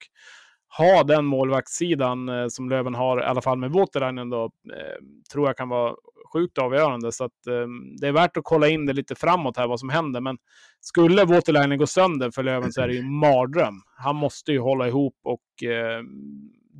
[0.78, 5.48] ha den målvaktssidan eh, som Löven har, i alla fall med Voutilainen då, eh, tror
[5.48, 5.94] jag kan vara
[6.32, 7.12] sjukt avgörande.
[7.12, 7.66] Så att, eh,
[8.00, 10.20] det är värt att kolla in det lite framåt här, vad som händer.
[10.20, 10.38] Men
[10.80, 13.74] skulle Voutilainen gå sönder för Löven så är det ju en mardröm.
[13.96, 16.02] Han måste ju hålla ihop och eh,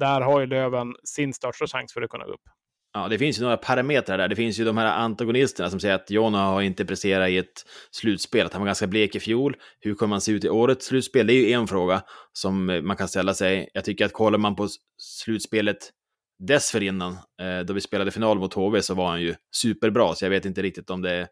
[0.01, 2.49] där har ju Löven sin största chans för att kunna gå upp.
[2.93, 4.29] Ja, det finns ju några parametrar där.
[4.29, 7.65] Det finns ju de här antagonisterna som säger att Jona har inte presterat i ett
[7.91, 9.57] slutspel, att han var ganska blek i fjol.
[9.81, 11.27] Hur kommer man se ut i årets slutspel?
[11.27, 13.71] Det är ju en fråga som man kan ställa sig.
[13.75, 15.91] Jag tycker att kollar man på slutspelet
[16.47, 20.31] dessförinnan, eh, då vi spelade final mot HV, så var han ju superbra, så jag
[20.31, 21.27] vet inte riktigt om det är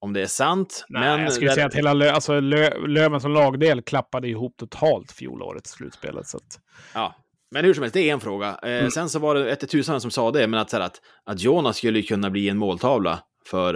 [0.00, 0.84] om det är sant.
[0.88, 1.54] Nej, men jag skulle där...
[1.54, 6.26] säga att hela Lö alltså, Lö Löven som lagdel klappade ihop totalt fjolårets slutspelet.
[6.26, 6.60] Så att...
[6.94, 7.14] Ja,
[7.54, 8.58] men hur som helst, det är en fråga.
[8.62, 8.90] Eh, mm.
[8.90, 11.40] Sen så var det ett tusan som sa det, men att, så här, att, att
[11.40, 13.74] Jonas skulle kunna bli en måltavla för,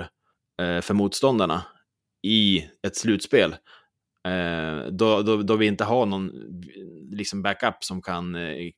[0.63, 1.63] eh, för motståndarna
[2.23, 3.57] i ett slutspel.
[4.29, 6.31] Eh, då, då, då vi inte har någon
[7.11, 8.37] liksom backup som kan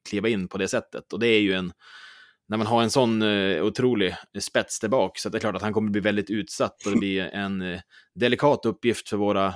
[0.09, 1.13] kliva in på det sättet.
[1.13, 1.73] Och det är ju en,
[2.49, 3.23] när man har en sån
[3.63, 6.99] otrolig spets tillbaka, så det är klart att han kommer bli väldigt utsatt och det
[6.99, 7.81] blir en
[8.15, 9.55] delikat uppgift för våra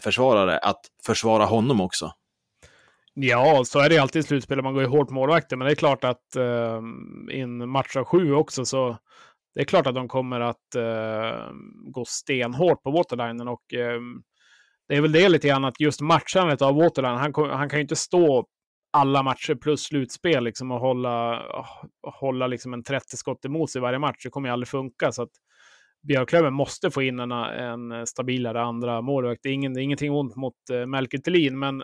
[0.00, 2.12] försvarare att försvara honom också.
[3.18, 4.62] Ja, så är det alltid i slutspel.
[4.62, 6.80] Man går ju hårt målvakter, men det är klart att eh,
[7.30, 8.98] i en match av sju också så
[9.54, 11.50] det är klart att de kommer att eh,
[11.92, 14.00] gå stenhårt på waterlinen och eh,
[14.88, 17.82] det är väl det lite grann att just matchandet av waterline, han, han kan ju
[17.82, 18.46] inte stå
[18.92, 21.42] alla matcher plus slutspel liksom och hålla,
[22.20, 24.24] hålla liksom en 30 skott emot sig varje match.
[24.24, 25.12] Det kommer ju aldrig funka.
[25.12, 25.30] Så att
[26.08, 29.40] Björklöven måste få in en, en stabilare andra målvakt.
[29.42, 31.82] Det är, ingen, det är ingenting ont mot eh, Melker Thelin, men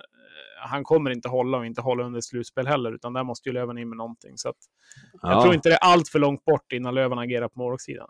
[0.63, 3.79] han kommer inte hålla och inte hålla under slutspel heller, utan där måste ju Löven
[3.79, 4.39] in med någonting.
[4.39, 4.57] Så att,
[5.23, 5.33] ja.
[5.33, 8.09] Jag tror inte det är allt för långt bort innan Löven agerar på målvaktssidan.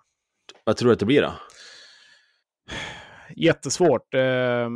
[0.65, 1.33] Vad tror du att det blir då?
[3.37, 4.15] jättesvårt.
[4.15, 4.71] Eh,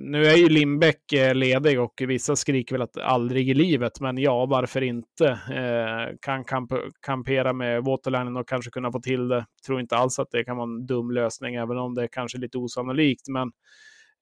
[0.00, 4.18] nu är ju Lindbäck eh, ledig och vissa skriker väl att aldrig i livet, men
[4.18, 5.28] ja, varför inte?
[5.30, 9.46] Eh, kan kamp kampera med Waterlinen och kanske kunna få till det.
[9.66, 12.38] Tror inte alls att det kan vara en dum lösning, även om det är kanske
[12.38, 13.28] lite osannolikt.
[13.28, 13.52] Men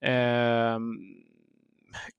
[0.05, 0.79] eh,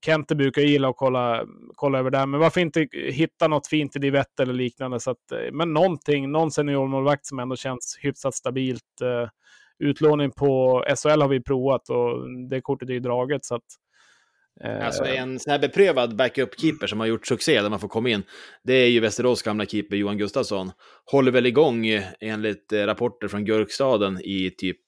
[0.06, 1.46] Kente brukar gilla att kolla,
[1.76, 5.00] kolla över det, men varför inte hitta något fint i Divett eller liknande?
[5.00, 9.02] Så att, eh, men någonting, någon seniormålvakt som ändå känns hyfsat stabilt.
[9.02, 9.30] Eh,
[9.80, 13.46] utlåning på SHL har vi provat och det kortet är ju draget.
[13.46, 13.64] Så att.
[14.64, 18.10] Eh, alltså en sån här beprövad backup-keeper som har gjort succé där man får komma
[18.10, 18.24] in,
[18.64, 20.72] det är ju Västerås gamla keeper Johan Gustafsson.
[21.12, 21.86] Håller väl igång
[22.20, 24.80] enligt rapporter från Gurkstaden i typ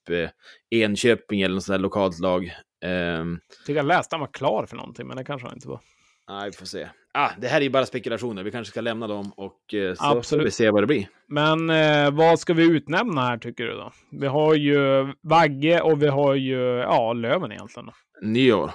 [0.70, 2.52] Enköping eller något sånt där lokalt lag.
[2.84, 3.40] Um...
[3.48, 5.80] Jag tycker jag läste han var klar för någonting, men det kanske han inte var.
[6.28, 6.88] Nej, vi får se.
[7.14, 8.42] Ah, det här är ju bara spekulationer.
[8.42, 10.42] Vi kanske ska lämna dem och eh, så Absolut.
[10.42, 11.08] får vi se vad det blir.
[11.28, 13.92] Men eh, vad ska vi utnämna här tycker du då?
[14.10, 17.90] Vi har ju Vagge och vi har ju ja, Löven egentligen.
[18.22, 18.70] Nyår.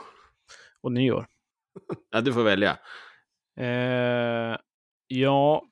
[0.83, 1.25] Och nyår.
[2.11, 2.77] ja, du får välja.
[3.59, 4.57] Eh,
[5.07, 5.63] ja,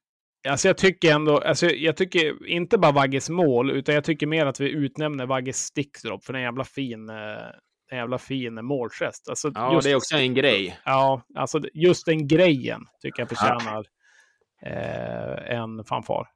[0.48, 4.46] alltså jag tycker ändå, alltså jag tycker inte bara Vagges mål, utan jag tycker mer
[4.46, 7.16] att vi utnämner Vagges stickdrop för den jävla fin eh,
[7.96, 9.30] jävla fin målgest.
[9.30, 10.80] Alltså, ja, just, det är också en grej.
[10.86, 13.86] Ja, alltså just den grejen tycker jag förtjänar
[14.66, 16.28] eh, en fanfar.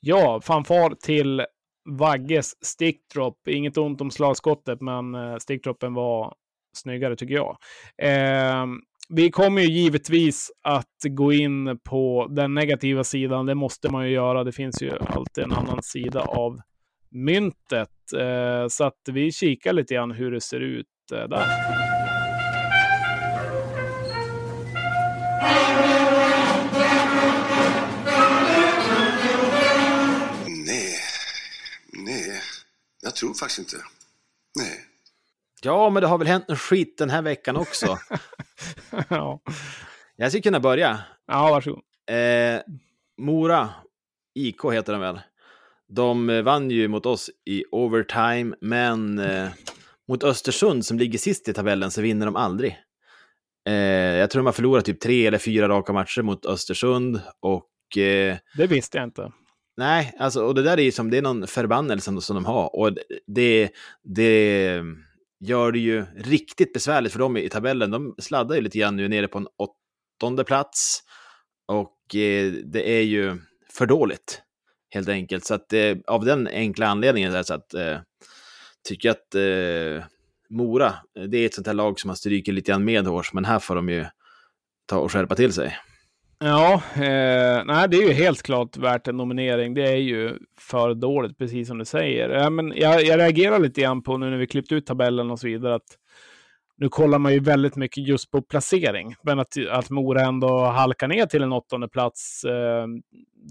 [0.00, 1.46] Ja, fanfar till
[1.90, 3.48] Vagges stickdrop.
[3.48, 6.34] Inget ont om slagskottet, men eh, stickdroppen var
[6.76, 7.56] snyggare tycker jag.
[8.02, 8.66] Eh,
[9.08, 13.46] vi kommer ju givetvis att gå in på den negativa sidan.
[13.46, 14.44] Det måste man ju göra.
[14.44, 16.60] Det finns ju alltid en annan sida av
[17.10, 18.12] myntet.
[18.16, 21.46] Eh, så att vi kikar lite grann hur det ser ut eh, där.
[30.46, 30.94] Nej,
[31.92, 32.40] nej,
[33.02, 33.76] jag tror faktiskt inte.
[34.56, 34.83] Nej.
[35.64, 37.98] Ja, men det har väl hänt en skit den här veckan också.
[39.08, 39.40] ja.
[40.16, 40.98] Jag ska kunna börja.
[41.26, 41.82] Ja, varsågod.
[42.10, 42.60] Eh,
[43.18, 43.68] Mora,
[44.34, 45.20] IK heter de väl.
[45.88, 49.48] De vann ju mot oss i overtime, men eh,
[50.08, 52.78] mot Östersund som ligger sist i tabellen så vinner de aldrig.
[53.68, 57.98] Eh, jag tror de har förlorat typ tre eller fyra raka matcher mot Östersund och...
[57.98, 59.32] Eh, det visste jag inte.
[59.76, 62.76] Nej, alltså, och det där är ju som, det är någon förbannelse som de har.
[62.76, 62.96] Och
[63.26, 63.70] det,
[64.02, 64.80] det,
[65.44, 67.90] gör det ju riktigt besvärligt för dem i tabellen.
[67.90, 71.02] De sladdar ju lite grann nu nere på en åttonde plats.
[71.66, 73.38] Och eh, det är ju
[73.72, 74.42] för dåligt,
[74.90, 75.44] helt enkelt.
[75.44, 77.98] Så att eh, av den enkla anledningen så att eh,
[78.88, 80.08] tycker jag att eh,
[80.50, 83.44] Mora, eh, det är ett sånt här lag som man stryker lite grann medhårs, men
[83.44, 84.06] här får de ju
[84.86, 85.78] ta och skärpa till sig.
[86.46, 89.74] Ja, eh, nej, det är ju helt klart värt en nominering.
[89.74, 92.30] Det är ju för dåligt, precis som du säger.
[92.30, 95.40] Eh, men jag, jag reagerar lite grann på nu när vi klippt ut tabellen och
[95.40, 95.98] så vidare, att
[96.76, 101.08] nu kollar man ju väldigt mycket just på placering, men att, att Mora ändå halkar
[101.08, 102.44] ner till en åttonde plats.
[102.44, 102.86] Eh,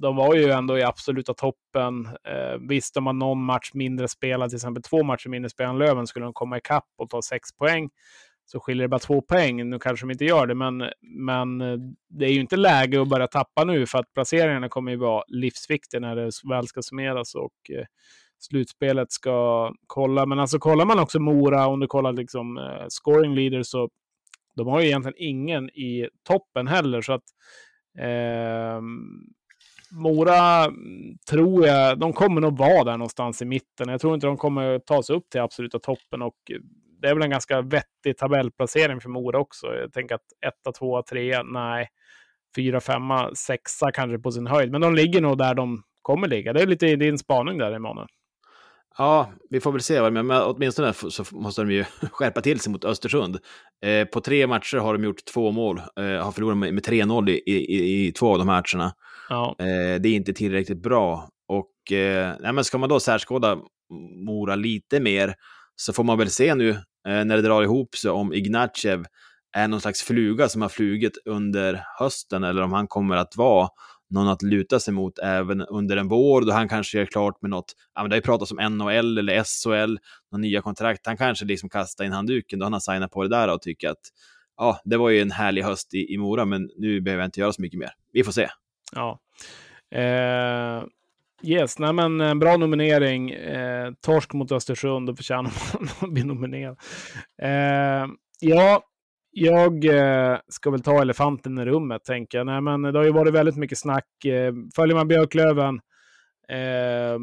[0.02, 2.06] de var ju ändå i absoluta toppen.
[2.06, 5.80] Eh, visst, om man någon match mindre spelad, till exempel två matcher mindre spelad än
[5.80, 7.90] Löven, skulle de komma ikapp och ta sex poäng
[8.46, 9.70] så skiljer det bara två poäng.
[9.70, 11.78] Nu kanske de inte gör det, men, men eh,
[12.10, 15.24] det är ju inte läge att börja tappa nu för att placeringarna kommer ju vara
[15.28, 17.86] livsviktiga när det väl ska summeras och eh,
[18.40, 20.26] slutspelet ska kolla.
[20.26, 23.90] Men alltså kollar man också Mora, om du kollar liksom eh, scoring leader, så
[24.56, 27.02] de har ju egentligen ingen i toppen heller.
[27.02, 27.24] Så att
[28.00, 28.82] eh,
[29.92, 33.90] Mora mm, tror jag, de kommer nog vara där någonstans i mitten.
[33.90, 36.60] Jag tror inte de kommer ta sig upp till absoluta toppen och eh,
[37.04, 39.68] det är väl en ganska vettig tabellplacering för Mora också.
[39.68, 41.88] Jag tänker att etta, tvåa, trea, nej.
[42.56, 44.72] Fyra, femma, sexa kanske på sin höjd.
[44.72, 46.54] Men de ligger nog där de kommer ligga.
[46.54, 48.08] Det är lite din spaning där, Emanuel.
[48.98, 50.00] Ja, vi får väl se.
[50.00, 53.38] vad- Men åtminstone så måste de ju skärpa till sig mot Östersund.
[53.86, 55.78] Eh, på tre matcher har de gjort två mål.
[56.00, 58.94] Eh, har förlorat med, med 3-0 i, i, i två av de matcherna.
[59.30, 61.30] Ja, Eh, det är inte tillräckligt bra.
[61.48, 63.58] Och eh, nej, men ska man då särskåda
[64.26, 65.34] Mora lite mer
[65.76, 66.76] så får man väl se nu
[67.08, 69.06] Eh, när det drar ihop sig om Ignatjev
[69.54, 73.70] är någon slags fluga som har flugit under hösten eller om han kommer att vara
[74.10, 77.52] någon att luta sig mot även under en vår då han kanske gör klart med
[77.52, 79.98] något, ja men det har ju pratats om NHL eller SHL,
[80.32, 83.30] några nya kontrakt, han kanske liksom kastar in handduken då han har signat på det
[83.30, 84.02] där och tycker att
[84.58, 87.40] ja, det var ju en härlig höst i, i Mora men nu behöver jag inte
[87.40, 87.92] göra så mycket mer.
[88.12, 88.50] Vi får se.
[88.96, 89.20] ja.
[90.00, 90.84] Eh,
[91.44, 93.32] yes, nej men en bra nominering.
[93.32, 96.78] Eh, torsk mot Östersund, då förtjänar man att bli nominerad.
[97.42, 98.08] Eh,
[98.40, 98.84] ja,
[99.32, 102.46] jag eh, ska väl ta elefanten i rummet, tänker jag.
[102.46, 104.26] Nej, men det har ju varit väldigt mycket snack.
[104.26, 105.76] Eh, följer man Björklöven,
[106.50, 107.20] eh,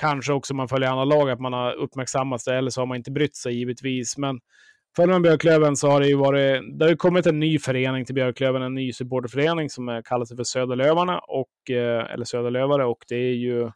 [0.00, 2.96] kanske också man följer andra lag, att man har uppmärksammat det, eller så har man
[2.96, 4.18] inte brytt sig givetvis.
[4.18, 4.40] Men
[4.98, 8.04] följer man Björklöven så har det ju varit, det har ju kommit en ny förening
[8.04, 12.98] till Björklöven, en ny supporterförening som kallar sig för Söderlövarna, och, eh, eller Söderlövare, och
[13.08, 13.70] det är ju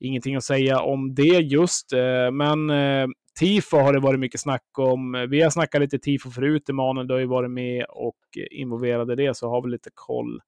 [0.00, 1.92] ingenting att säga om det just.
[1.92, 3.06] Eh, men eh,
[3.38, 5.26] tifo har det varit mycket snack om.
[5.30, 6.68] Vi har snackat lite tifo förut.
[6.68, 8.18] Emanuel, du har ju varit med och
[8.50, 10.40] involverad i det, så har vi lite koll.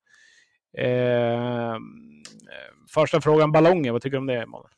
[0.79, 1.76] Eh,
[2.95, 3.93] första frågan, ballonger.
[3.93, 4.72] Vad tycker du om det, Emanuel?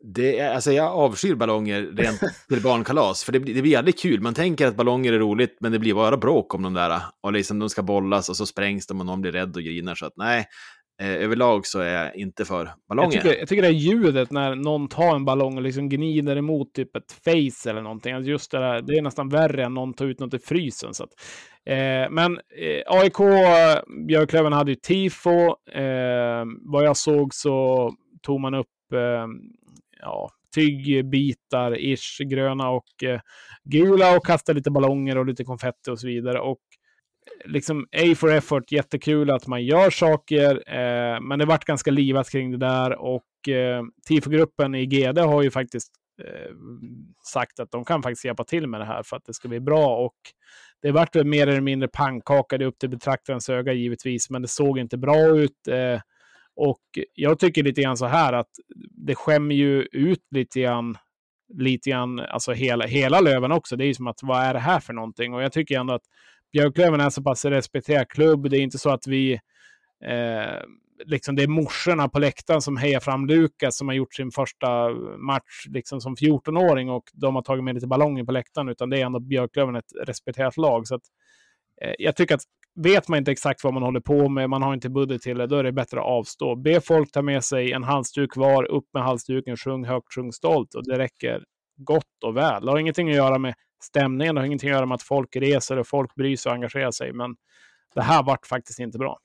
[0.00, 3.98] Det är, alltså jag avskyr ballonger rent till barnkalas, för det blir, det blir aldrig
[3.98, 4.20] kul.
[4.20, 7.00] Man tänker att ballonger är roligt, men det blir bara bråk om de där.
[7.22, 9.94] Och liksom de ska bollas och så sprängs de och någon blir rädd och grinar.
[9.94, 10.46] Så att nej,
[11.02, 13.10] eh, överlag så är jag inte för Jag ballonger.
[13.10, 16.74] tycker, jag tycker det är ljudet när någon tar en ballong och liksom gnider emot
[16.74, 18.14] typ ett face eller någonting.
[18.14, 20.94] Alltså just det, där, det är nästan värre än någon tar ut något i frysen.
[20.94, 21.10] Så att,
[21.66, 23.18] eh, men eh, AIK,
[24.08, 25.46] Björklöven hade ju tifo.
[25.74, 27.90] Eh, vad jag såg så
[28.22, 29.26] tog man upp eh,
[30.00, 33.20] ja, tyggbitar, ish, gröna och eh,
[33.64, 36.40] gula och kasta lite ballonger och lite konfetti och så vidare.
[36.40, 36.60] Och
[37.44, 41.90] eh, liksom A for effort, jättekul att man gör saker, eh, men det vart ganska
[41.90, 45.92] livat kring det där och eh, TIFO-gruppen i GD har ju faktiskt
[46.22, 46.52] eh,
[47.32, 49.60] sagt att de kan faktiskt hjälpa till med det här för att det ska bli
[49.60, 50.16] bra och
[50.82, 54.42] det vart väl mer eller mindre pannkaka, det är upp till betraktarens öga givetvis, men
[54.42, 55.68] det såg inte bra ut.
[55.68, 56.00] Eh,
[56.58, 56.80] och
[57.14, 58.50] jag tycker lite grann så här att
[59.06, 60.96] det skämmer ju ut lite grann,
[61.54, 63.76] lite grann, alltså hela, hela Löven också.
[63.76, 65.34] Det är ju som att vad är det här för någonting?
[65.34, 66.02] Och jag tycker ändå att
[66.52, 68.50] Björklöven är så pass respekterad klubb.
[68.50, 69.32] Det är inte så att vi
[70.04, 70.60] eh,
[71.04, 74.90] liksom det är morsorna på läktaren som hejar fram Lukas som har gjort sin första
[75.18, 79.00] match liksom som 14-åring och de har tagit med lite ballonger på läktaren, utan det
[79.00, 80.86] är ändå Björklöven ett respekterat lag.
[80.86, 81.02] Så att,
[81.82, 82.44] eh, jag tycker att
[82.82, 85.46] vet man inte exakt vad man håller på med, man har inte budget till det,
[85.46, 86.56] då är det bättre att avstå.
[86.56, 90.74] Be folk ta med sig en halsduk var, upp med halsduken, sjung högt, sjung stolt
[90.74, 91.44] och det räcker
[91.76, 92.64] gott och väl.
[92.64, 95.36] Det har ingenting att göra med stämningen, det har ingenting att göra med att folk
[95.36, 97.36] reser och folk bryr sig och engagerar sig, men
[97.94, 99.18] det här vart faktiskt inte bra.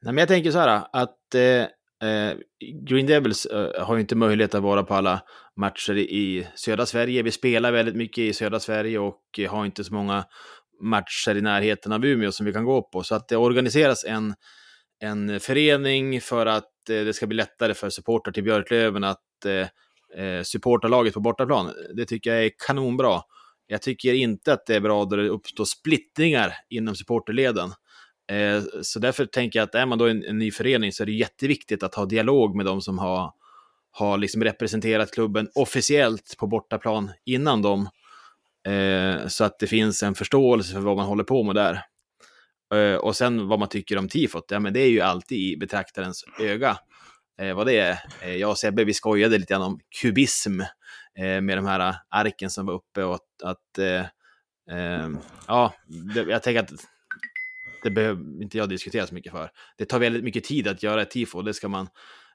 [0.00, 2.36] Nej, men jag tänker så här att eh, eh,
[2.82, 5.20] Green Devils eh, har ju inte möjlighet att vara på alla
[5.56, 7.22] matcher i, södra Sverige.
[7.22, 10.24] Vi spelar väldigt mycket i södra Sverige och har inte så många
[10.82, 13.02] matcher i närheten av Umeå som vi kan gå på.
[13.02, 14.34] Så att det organiseras en,
[15.00, 20.24] en förening för att eh, det ska bli lättare för supportrar till Björklöven att eh,
[20.24, 21.72] eh, supporta laget på bortaplan.
[21.96, 23.20] Det tycker jag är kanonbra.
[23.66, 27.72] Jag tycker inte att det är bra då det uppstår splittringar inom supporterleden.
[28.30, 31.06] Eh, Så därför tänker jag att är man då en, en ny förening så är
[31.06, 33.32] det jätteviktigt att ha dialog med de som har,
[33.90, 37.88] har liksom representerat klubben officiellt på bortaplan innan dem.
[38.68, 41.84] Eh, Så att det finns en förståelse för vad man håller på med där.
[42.74, 45.56] Eh, Och sen vad man tycker om tifot, ja men det är ju alltid i
[45.56, 46.78] betraktarens öga.
[47.40, 47.98] Eh, vad det är.
[48.22, 50.60] Eh, Jag och Sebbe, vi skojade lite grann om kubism
[51.18, 54.04] eh, med de här arken som var uppe och att, att eh,
[54.78, 55.08] eh,
[55.48, 55.74] ja,
[56.14, 56.72] det, jag tänker att
[57.82, 59.50] det behöver inte jag diskutera så mycket för.
[59.78, 61.88] Det tar väldigt mycket tid att göra ett tifo det ska man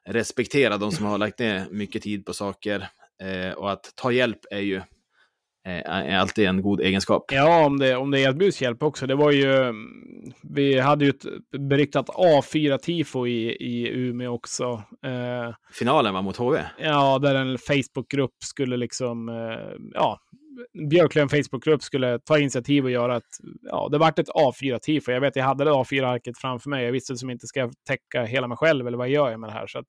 [0.04, 2.88] respektera de som har lagt ner mycket tid på saker.
[3.22, 4.82] Eh, och att ta hjälp är ju
[5.68, 7.24] eh, är alltid en god egenskap.
[7.32, 9.06] Ja, om det, om det erbjuds hjälp också.
[9.06, 9.74] Det var ju,
[10.42, 11.24] vi hade ju ett
[11.58, 14.82] beryktat A4-tifo i, i Umeå också.
[15.04, 16.60] Eh, Finalen var mot HV.
[16.78, 20.18] ja, där en Facebookgrupp skulle liksom, eh, ja,
[20.90, 23.22] Björklöven Facebookgrupp skulle ta initiativ och göra ett,
[23.62, 25.12] ja, det vart ett A4-tifo.
[25.12, 26.84] Jag vet, jag hade det A4-arket framför mig.
[26.84, 29.50] Jag visste som inte ska jag täcka hela mig själv eller vad gör jag med
[29.50, 29.66] det här?
[29.66, 29.86] Så att,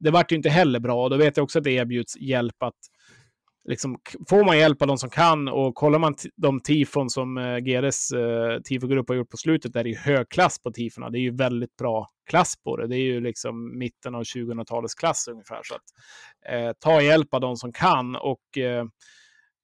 [0.00, 2.62] det vart ju inte heller bra och då vet jag också att det erbjuds hjälp
[2.62, 2.74] att
[3.68, 3.98] liksom,
[4.28, 8.12] får man hjälp av de som kan och kollar man de tifon som eh, GDs
[8.12, 11.10] eh, tifogrupp har gjort på slutet, där det är ju hög klass på tifona.
[11.10, 12.86] Det är ju väldigt bra klass på det.
[12.86, 15.60] Det är ju liksom mitten av 2000-talets klass ungefär.
[15.62, 15.82] Så att,
[16.52, 18.84] eh, ta hjälp av de som kan och eh,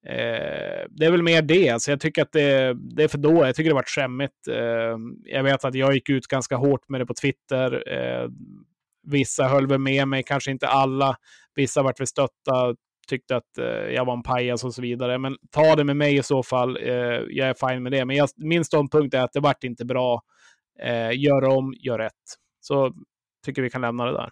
[0.07, 1.71] Eh, det är väl mer det.
[1.71, 3.47] Alltså jag tycker att det, det är för dåligt.
[3.47, 4.49] Jag tycker det varit skämmigt.
[4.49, 7.93] Eh, jag vet att jag gick ut ganska hårt med det på Twitter.
[7.93, 8.29] Eh,
[9.03, 11.17] vissa höll väl med mig, kanske inte alla.
[11.55, 12.75] Vissa vart väl stötta,
[13.07, 15.19] tyckte att eh, jag var en pajas och så vidare.
[15.19, 16.77] Men ta det med mig i så fall.
[16.77, 16.93] Eh,
[17.29, 18.05] jag är fine med det.
[18.05, 20.23] Men jag, min ståndpunkt är att det vart inte bra.
[20.83, 22.13] Eh, gör om, gör rätt.
[22.61, 22.93] Så
[23.45, 24.31] tycker vi kan lämna det där.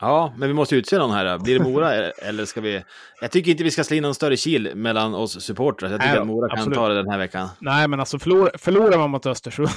[0.00, 1.38] Ja, men vi måste utse någon här.
[1.38, 2.82] Blir det Mora eller ska vi...
[3.20, 5.90] Jag tycker inte vi ska slå in någon större kil mellan oss supportrar.
[5.90, 6.78] Jag tycker Nej att Mora kan absolut.
[6.78, 7.48] ta det den här veckan.
[7.60, 9.68] Nej, men alltså förlor, förlorar man mot Östersund,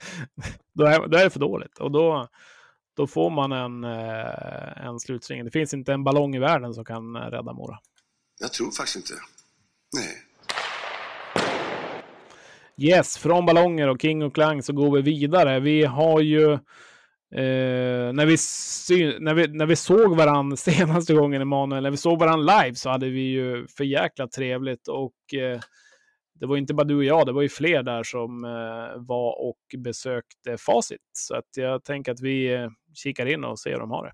[0.74, 1.78] då, är, då är det för dåligt.
[1.78, 2.28] Och då,
[2.96, 5.44] då får man en, eh, en slutsträng.
[5.44, 7.78] Det finns inte en ballong i världen som kan eh, rädda Mora.
[8.40, 9.12] Jag tror faktiskt inte.
[9.96, 10.22] Nej.
[12.78, 15.60] Yes, från ballonger och King och Klang så går vi vidare.
[15.60, 21.42] Vi har ju, eh, när, vi sy- när, vi, när vi såg varandra senaste gången,
[21.42, 25.60] Emanuel, när vi såg varandra live så hade vi ju för jäkla trevligt och eh,
[26.40, 29.48] det var inte bara du och jag, det var ju fler där som eh, var
[29.48, 31.00] och besökte Facit.
[31.12, 34.12] Så att jag tänker att vi eh, kikar in och ser hur de har det.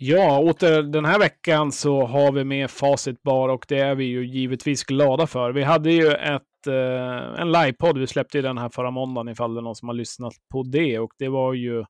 [0.00, 4.04] Ja, åter den här veckan så har vi med Facit Bar och det är vi
[4.04, 5.52] ju givetvis glada för.
[5.52, 9.54] Vi hade ju ett, eh, en livepodd, vi släppte ju den här förra måndagen ifall
[9.54, 11.84] det är någon som har lyssnat på det och det var ju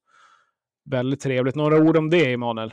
[0.91, 1.55] väldigt trevligt.
[1.55, 2.73] Några ord om det, Emanuel?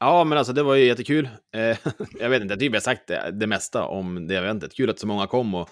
[0.00, 1.28] Ja, men alltså det var ju jättekul.
[1.54, 1.60] Eh,
[2.20, 4.74] jag vet inte, jag tycker vi har sagt det, det mesta om det eventet.
[4.76, 5.70] Kul att så många kom och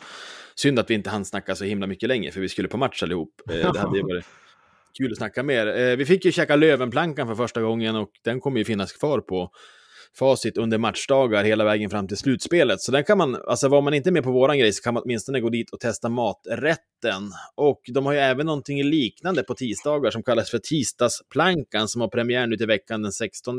[0.55, 3.03] synd att vi inte hann snacka så himla mycket längre, för vi skulle på match
[3.03, 3.41] allihop.
[3.51, 4.25] Eh, det hade ju varit
[4.99, 5.67] kul att snacka mer.
[5.67, 9.21] Eh, vi fick ju käka Lövenplankan för första gången och den kommer ju finnas kvar
[9.21, 9.51] på
[10.19, 12.81] facit under matchdagar hela vägen fram till slutspelet.
[12.81, 15.03] Så den kan man, alltså var man inte med på våran grej så kan man
[15.03, 17.33] åtminstone gå dit och testa maträtten.
[17.55, 22.09] Och de har ju även någonting liknande på tisdagar som kallas för tisdagsplankan som har
[22.09, 23.57] premiär nu till veckan den 16.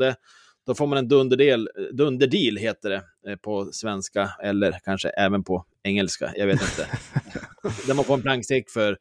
[0.66, 5.64] Då får man en dunderdel, dunderdeal, heter det eh, på svenska, eller kanske även på
[5.82, 6.86] engelska, jag vet inte.
[7.86, 8.98] Där man får en plankstek för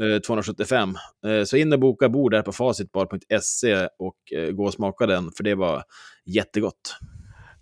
[0.00, 0.94] Eh, 275.
[1.26, 5.32] Eh, så in och boka bord där på facitbar.se och eh, gå och smaka den,
[5.36, 5.82] för det var
[6.24, 6.96] jättegott.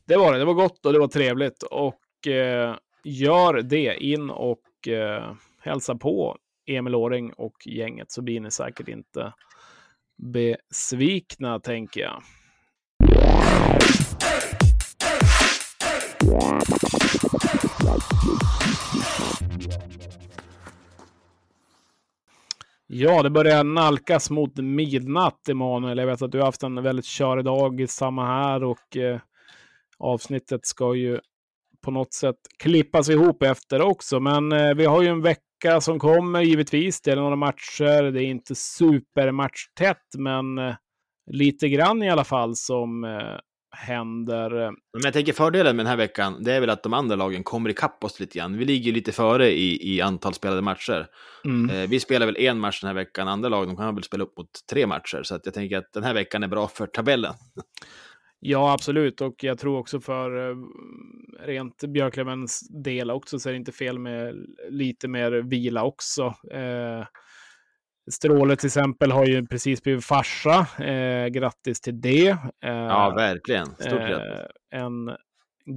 [0.06, 1.62] Det var det, det var gott och det var trevligt.
[1.62, 8.40] Och eh, gör det, in och eh, hälsa på Emil Åring och gänget så blir
[8.40, 9.32] ni säkert inte
[10.16, 12.22] besvikna, tänker jag.
[22.92, 25.98] Ja, det börjar nalkas mot midnatt, Emanuel.
[25.98, 29.20] Jag vet att du har haft en väldigt körig dag, samma här, och eh,
[29.98, 31.18] avsnittet ska ju
[31.80, 34.20] på något sätt klippas ihop efter också.
[34.20, 37.00] Men eh, vi har ju en vecka som kommer, givetvis.
[37.00, 38.12] Det är några matcher.
[38.12, 40.74] Det är inte supermatchtätt, men eh,
[41.30, 43.38] lite grann i alla fall som eh,
[43.70, 44.50] händer.
[44.92, 47.44] Men jag tänker fördelen med den här veckan, det är väl att de andra lagen
[47.44, 48.58] kommer ikapp oss lite grann.
[48.58, 51.06] Vi ligger lite före i, i antal spelade matcher.
[51.44, 51.70] Mm.
[51.70, 54.24] Eh, vi spelar väl en match den här veckan, andra lag de kan väl spela
[54.24, 55.22] upp mot tre matcher.
[55.22, 57.34] Så att jag tänker att den här veckan är bra för tabellen.
[58.40, 59.20] Ja, absolut.
[59.20, 60.56] Och jag tror också för eh,
[61.46, 64.34] rent Björklövens del också så är det inte fel med
[64.70, 66.22] lite mer vila också.
[66.52, 67.06] Eh,
[68.10, 70.66] Stråle till exempel har ju precis blivit farsa.
[70.84, 72.28] Eh, grattis till det.
[72.28, 72.36] Eh,
[72.70, 73.66] Ja, verkligen.
[73.66, 74.40] Stort grattis.
[74.72, 75.10] eh, En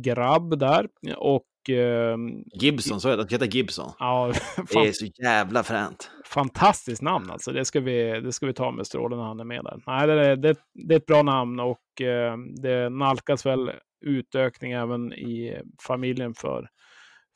[0.04, 0.88] grabb där.
[1.18, 2.18] Och eh,
[2.62, 3.28] Gibson, så heter han.
[3.32, 3.92] heter Gibson.
[4.00, 4.34] ja,
[4.74, 6.10] Det är så jävla fränt.
[6.26, 7.52] fantastiskt namn alltså.
[7.52, 9.82] Det ska, vi, det ska vi ta med Stråle när han är med där.
[9.88, 13.72] Nej, det, är, det, det är ett bra namn och eh, det nalkas väl
[14.06, 15.58] utökning även i
[15.88, 16.68] familjen för,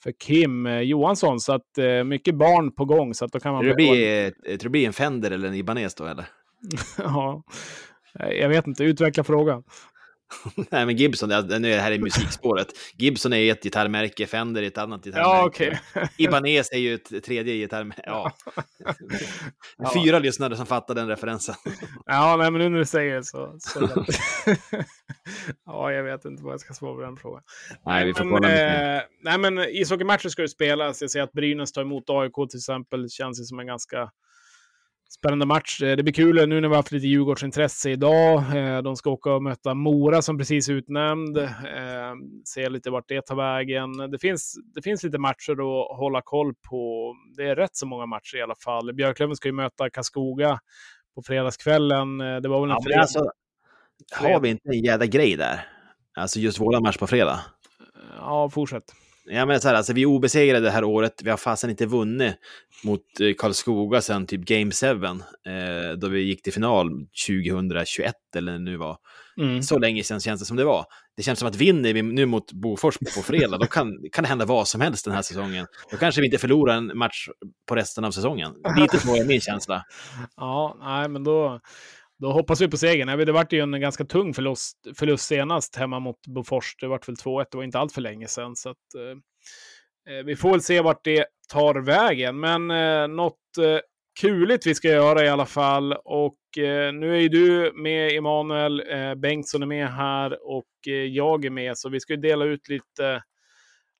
[0.03, 1.39] för Kim eh, Johansson.
[1.39, 3.13] Så att eh, mycket barn på gång.
[3.13, 5.31] Så att då kan man Tror det behålla- blir, eh, tror det blir en Fender
[5.31, 6.25] eller en Ibanez då, eller?
[6.97, 7.43] ja,
[8.13, 8.83] jag vet inte.
[8.83, 9.63] Utveckla frågan.
[10.71, 12.67] Nej, men Gibson, nu är det här i musikspåret.
[12.97, 15.29] Gibson är ett gitarrmärke, Fender är ett annat gitarrmärke.
[15.29, 15.81] Ja, okej.
[16.17, 18.01] Ibanez är ju ett tredje gitarrmärke.
[18.05, 18.31] Ja.
[19.93, 21.55] Fyra lyssnare som fattar den referensen.
[22.05, 23.55] Ja, nej, men nu när du säger det så...
[23.59, 24.05] så
[25.65, 27.43] ja, jag vet inte vad jag ska svara på den frågan.
[27.85, 31.01] Nej, vi får men, eh, nej, men ishockeymatcher ska ju spelas.
[31.01, 33.03] Jag ser att Brynäs tar emot AIK till exempel.
[33.03, 34.11] Det känns ju som en ganska
[35.09, 35.81] Spännande match.
[35.81, 38.37] Eh, Det blir kul nu när vi har haft lite Djurgårdsintresse idag.
[38.57, 41.37] Eh, De ska åka och möta Mora som precis utnämnd.
[41.37, 42.13] Eh,
[42.45, 43.97] Se lite vart det tar vägen.
[44.11, 47.13] Det finns, det finns lite matcher att hålla koll på.
[47.37, 48.93] Det är rätt så många matcher i alla fall.
[48.93, 50.59] Björklöven ska ju möta Karlskoga
[51.15, 52.17] på fredagskvällen.
[52.17, 53.01] Det var väl en Ja, fredag.
[53.01, 53.31] alltså,
[54.15, 55.67] har vi inte en jävla grej där?
[56.17, 57.39] Alltså just våran match på fredag.
[58.17, 58.83] Ja, fortsätt.
[59.29, 61.21] Ja, men så här, alltså, vi är obesegrade det här året.
[61.23, 62.35] Vi har fasen inte vunnit
[62.83, 66.89] mot eh, Karlskoga sen typ Game 7, eh, då vi gick till final
[67.27, 68.97] 2021 eller nu var.
[69.37, 69.63] Mm.
[69.63, 70.85] Så länge sedan känns det som det var.
[71.17, 74.27] Det känns som att vinner vi nu mot Bofors på fredag, då kan, kan det
[74.27, 75.65] hända vad som helst den här säsongen.
[75.91, 77.27] Då kanske vi inte förlorar en match
[77.67, 78.53] på resten av säsongen.
[78.77, 79.83] Lite så är min känsla.
[80.37, 81.59] Ja, nej, men då,
[82.19, 83.25] då hoppas vi på segern.
[83.25, 86.75] Det vart ju en ganska tung förlust, förlust senast hemma mot Bofors.
[86.81, 88.55] Det vart väl 2-1, det var inte allt för länge sedan.
[88.55, 92.39] Så att, eh, eh, vi får väl se vart det tar vägen.
[92.39, 93.79] Men eh, något eh,
[94.21, 95.93] kuligt vi ska göra i alla fall.
[95.93, 98.83] Och eh, nu är ju du med, Emanuel.
[98.89, 101.77] Eh, Bengtsson är med här och eh, jag är med.
[101.77, 103.23] Så vi ska ju dela ut lite,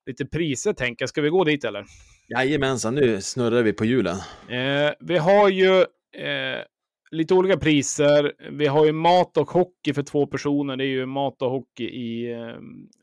[0.06, 1.08] lite priser, tänker jag.
[1.08, 1.84] Ska vi gå dit eller?
[2.28, 4.16] Jajamensan, nu snurrar vi på hjulen.
[4.48, 5.80] Eh, vi har ju
[6.14, 6.62] eh,
[7.10, 8.32] lite olika priser.
[8.50, 10.76] Vi har ju mat och hockey för två personer.
[10.76, 12.38] Det är ju mat och hockey i eh,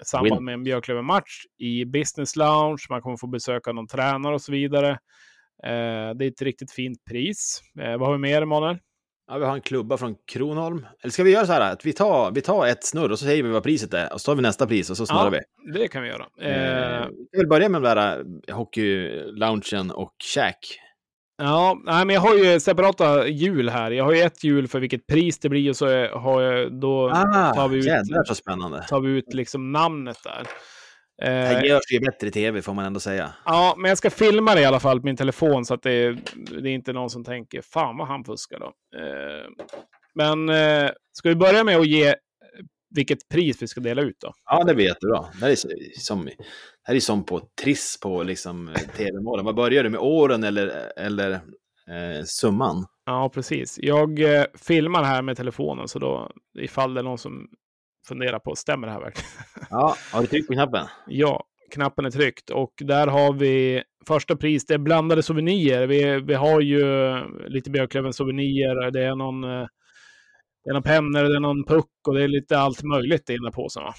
[0.05, 0.45] samband Win.
[0.45, 2.85] med en Björklöven-match i Business Lounge.
[2.89, 4.89] Man kommer få besöka någon tränare och så vidare.
[5.63, 7.61] Eh, det är ett riktigt fint pris.
[7.81, 8.77] Eh, vad har vi mer, Emanuel?
[9.27, 10.85] Ja, vi har en klubba från Kronholm.
[11.01, 13.25] Eller ska vi göra så här att vi tar, vi tar ett snurr och så
[13.25, 15.39] säger vi vad priset är och så tar vi nästa pris och så snurrar vi.
[15.79, 16.25] det kan vi göra.
[16.41, 20.57] Eh, Eh, jag vill börja med den där eh, hockey-loungen och käk.
[21.37, 23.91] Ja, nej, men jag har ju separata hjul här.
[23.91, 27.09] Jag har ju ett hjul för vilket pris det blir och så har jag, då
[27.55, 28.85] tar vi ut, Ah, jädrar så spännande.
[28.89, 30.43] tar vi ut liksom namnet där.
[30.43, 30.45] Det
[31.21, 33.33] Eh, här görs ju bättre i tv får man ändå säga.
[33.45, 36.11] Ja, men jag ska filma det i alla fall på min telefon så att det,
[36.61, 38.65] det är inte någon som tänker fan vad han fuskar då.
[38.99, 39.45] Eh,
[40.15, 42.15] men eh, ska vi börja med att ge
[42.95, 44.33] vilket pris vi ska dela ut då?
[44.45, 45.25] Ja, det blir jättebra.
[45.39, 46.29] Det här är som,
[46.83, 49.45] här är som på Triss på liksom, eh, tv-målen.
[49.45, 49.99] Vad börjar du med?
[49.99, 52.85] Åren eller, eller eh, summan?
[53.05, 53.79] Ja, precis.
[53.81, 57.47] Jag eh, filmar här med telefonen så då ifall det är någon som
[58.07, 59.29] funderar på stämmer det här verkligen?
[59.69, 60.87] Ja, har du tryckt på knappen?
[61.07, 64.65] ja, knappen är tryckt och där har vi första pris.
[64.65, 65.87] Det är blandade souvenirer.
[65.87, 67.13] Vi, vi har ju
[67.47, 68.91] lite Björklöven souvenirer.
[68.91, 69.67] Det är någon eh,
[70.65, 73.33] det är någon pennor, det är någon puck och det är lite allt möjligt i
[73.33, 73.83] den här påsen.
[73.83, 73.93] Va?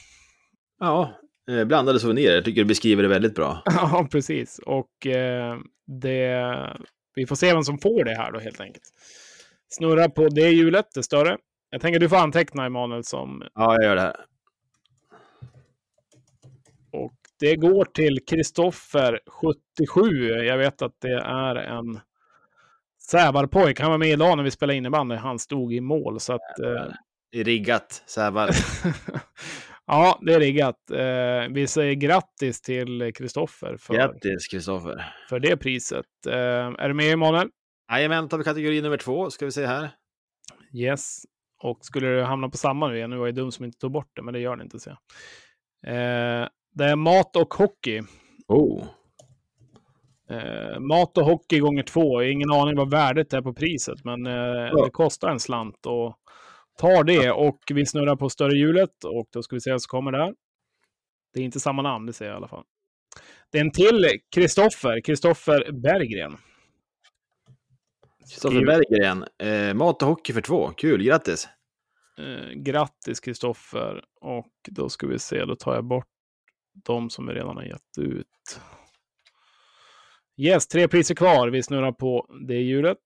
[0.81, 1.12] Ja,
[1.51, 2.35] eh, blandade souvenirer.
[2.35, 3.62] Jag tycker du beskriver det väldigt bra.
[3.67, 4.59] Ja, precis.
[4.59, 6.77] Och eh, det,
[7.14, 8.85] vi får se vem som får det här då helt enkelt.
[9.69, 11.39] Snurra på det hjulet, det större.
[11.71, 13.43] Jag tänker du får anteckna Emanuel som...
[13.55, 14.17] Ja, jag gör det här.
[16.93, 20.29] Och det går till Kristoffer 77.
[20.29, 22.01] Jag vet att det är en
[23.11, 23.81] Sävarpojk.
[23.81, 25.15] Han var med idag när vi spelade innebandy.
[25.15, 26.21] Han stod i mål.
[26.21, 26.93] Så att, eh,
[27.33, 28.51] Det är riggat, Sävar.
[29.87, 30.91] ja, det är riggat.
[30.91, 35.15] Eh, vi säger grattis till Kristoffer Grattis, Kristoffer.
[35.29, 36.07] för det priset.
[36.29, 36.35] Eh,
[36.79, 37.49] är du med Emanuel?
[37.93, 39.91] Jajamän, tar vi kategori nummer två, ska vi se här.
[40.75, 41.23] Yes.
[41.63, 43.93] Och skulle det hamna på samma nu igen, nu var jag dum som inte tog
[43.93, 44.79] bort det, men det gör det inte.
[44.79, 44.91] Så.
[44.91, 48.03] Eh, det är mat och hockey.
[48.49, 48.85] Oh.
[50.31, 52.22] Eh, mat och hockey gånger två.
[52.22, 56.18] Ingen aning vad värdet är på priset, men eh, det kostar en slant och
[56.79, 57.31] tar det.
[57.31, 60.35] Och vi snurrar på större hjulet och då ska vi se vad som kommer där.
[61.35, 62.64] Det är inte samma namn, det ser jag i alla fall.
[63.53, 66.37] Det är en till Kristoffer, Kristoffer Berggren.
[68.31, 69.24] Kristoffer Berggren.
[69.39, 70.68] Eh, mat och hockey för två.
[70.77, 71.49] Kul, grattis.
[72.18, 74.05] Eh, grattis Kristoffer.
[74.20, 76.07] Och då ska vi se, då tar jag bort
[76.85, 78.61] de som vi redan har gett ut.
[80.39, 81.49] Yes, tre priser kvar.
[81.49, 82.99] Vi snurrar på det hjulet.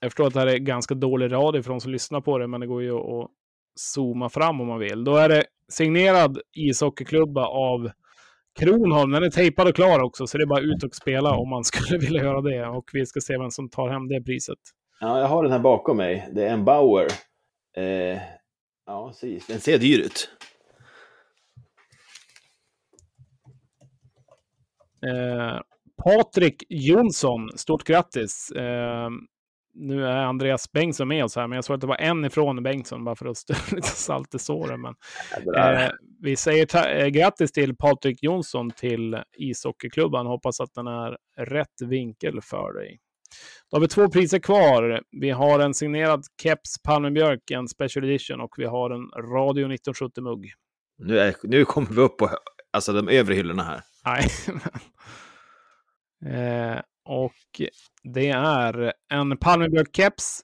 [0.00, 2.46] Jag förstår att det här är ganska dålig radio för de som lyssnar på det,
[2.46, 3.30] men det går ju att
[3.74, 5.04] zooma fram om man vill.
[5.04, 7.90] Då är det signerad ishockeyklubba av
[8.58, 9.10] Kronholm.
[9.10, 11.64] Den är tejpad och klar också, så det är bara ut och spela om man
[11.64, 12.66] skulle vilja göra det.
[12.66, 14.58] Och vi ska se vem som tar hem det priset.
[15.00, 16.28] Ja, jag har den här bakom mig.
[16.32, 17.06] Det är en Bauer.
[17.76, 18.18] Eh,
[18.86, 19.46] ja, precis.
[19.46, 20.30] Den ser dyr ut.
[25.06, 25.60] Eh,
[26.06, 28.50] Patrik Jonsson, stort grattis.
[28.50, 29.10] Eh,
[29.74, 32.62] nu är Andreas Bengtsson med oss här, men jag såg att det var en ifrån
[32.62, 34.80] Bengtsson, bara för att strö lite salt i såren.
[34.80, 34.94] Men,
[35.56, 35.90] eh,
[36.22, 40.26] vi säger ta- eh, grattis till Patrik Jonsson till ishockeyklubban.
[40.26, 42.98] Hoppas att den är rätt vinkel för dig.
[43.70, 45.02] Då har vi två priser kvar.
[45.20, 50.52] Vi har en signerad keps Palmebjörk, en special edition, och vi har en Radio 1970-mugg.
[50.98, 52.30] Nu, är, nu kommer vi upp på
[52.72, 53.80] alltså, de övre hyllorna här.
[54.04, 54.26] Nej.
[56.26, 57.60] eh, Och
[58.02, 60.40] det är en Palmebjörk-keps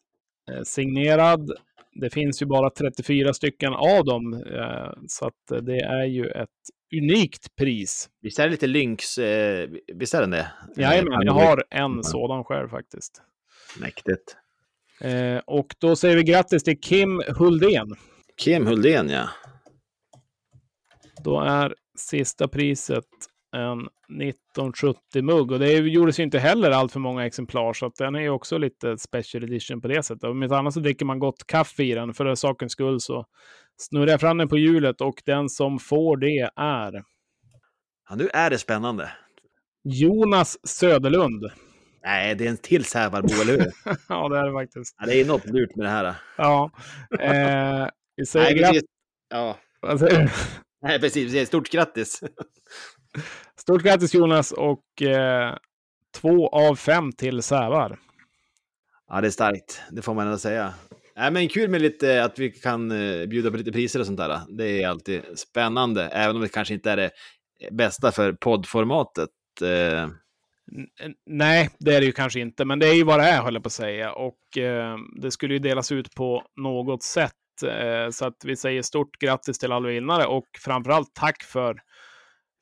[0.50, 1.52] eh, signerad.
[2.00, 6.48] Det finns ju bara 34 stycken av dem, eh, så att det är ju ett
[7.02, 8.08] unikt pris.
[8.20, 10.52] Visst är det lite Lynx, eh, visst är den det?
[10.76, 13.22] Jajamän, jag har en sådan själv faktiskt.
[13.80, 14.36] Mäktigt.
[15.44, 17.96] Och då säger vi grattis till Kim Huldén.
[18.36, 19.28] Kim Huldén, ja.
[21.24, 23.04] Då är sista priset
[23.52, 23.88] en
[24.20, 25.52] 1970-mugg.
[25.52, 28.30] Och det gjordes ju inte heller allt för många exemplar, så att den är ju
[28.30, 30.24] också lite special edition på det sättet.
[30.24, 32.14] Om inte annat så dricker man gott kaffe i den.
[32.14, 33.26] För sakens skull så
[33.76, 37.02] snurrar jag fram den på hjulet och den som får det är
[38.08, 38.14] ja.
[38.14, 39.10] Nu är det spännande.
[39.84, 41.50] Jonas Söderlund.
[42.04, 43.72] Nej, det är en till Sävarbo, eller hur?
[44.08, 44.96] ja, det är det faktiskt.
[44.98, 46.14] Ja, det är något lurt med det här.
[46.36, 46.70] Ja.
[47.20, 48.82] Eh, vi säger Nej, precis.
[49.28, 49.58] Ja.
[49.80, 50.28] Du?
[50.82, 51.48] Nej, precis.
[51.48, 52.22] Stort grattis!
[53.56, 55.56] Stort grattis Jonas och eh,
[56.14, 57.98] två av fem till Sävar.
[59.08, 59.82] Ja, det är starkt.
[59.90, 60.74] Det får man ändå säga.
[61.16, 64.18] Nej, men kul med lite att vi kan eh, bjuda på lite priser och sånt
[64.18, 64.40] där.
[64.48, 67.10] Det är alltid spännande, även om det kanske inte är det
[67.70, 69.30] bästa för poddformatet.
[69.62, 70.08] Eh.
[71.26, 73.56] Nej, det är det ju kanske inte, men det är ju vad det är, håller
[73.56, 74.12] jag på att säga.
[74.12, 77.32] Och eh, det skulle ju delas ut på något sätt.
[77.66, 81.76] Eh, så att vi säger stort grattis till alla vinnare och framförallt tack för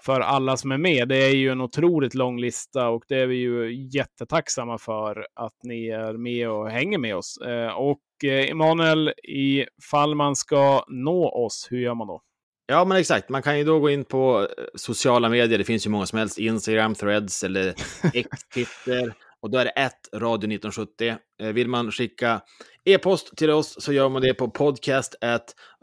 [0.03, 1.09] för alla som är med.
[1.09, 5.57] Det är ju en otroligt lång lista och det är vi ju jättetacksamma för att
[5.62, 7.36] ni är med och hänger med oss.
[7.36, 12.22] Eh, och eh, Emanuel, ifall man ska nå oss, hur gör man då?
[12.66, 13.28] Ja, men exakt.
[13.28, 15.59] Man kan ju då gå in på eh, sociala medier.
[15.59, 16.38] Det finns ju många som helst.
[16.38, 17.74] Instagram, Threads eller
[18.14, 19.14] X, Twitter.
[19.43, 21.16] Och då är det ett Radio 1970.
[21.43, 22.41] Eh, vill man skicka
[22.84, 25.14] e-post till oss så gör man det på podcast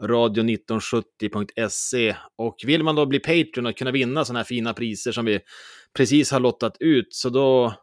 [0.02, 2.16] radio1970.se.
[2.36, 5.40] Och vill man då bli Patreon och kunna vinna sådana här fina priser som vi
[5.96, 7.74] precis har lottat ut, så då,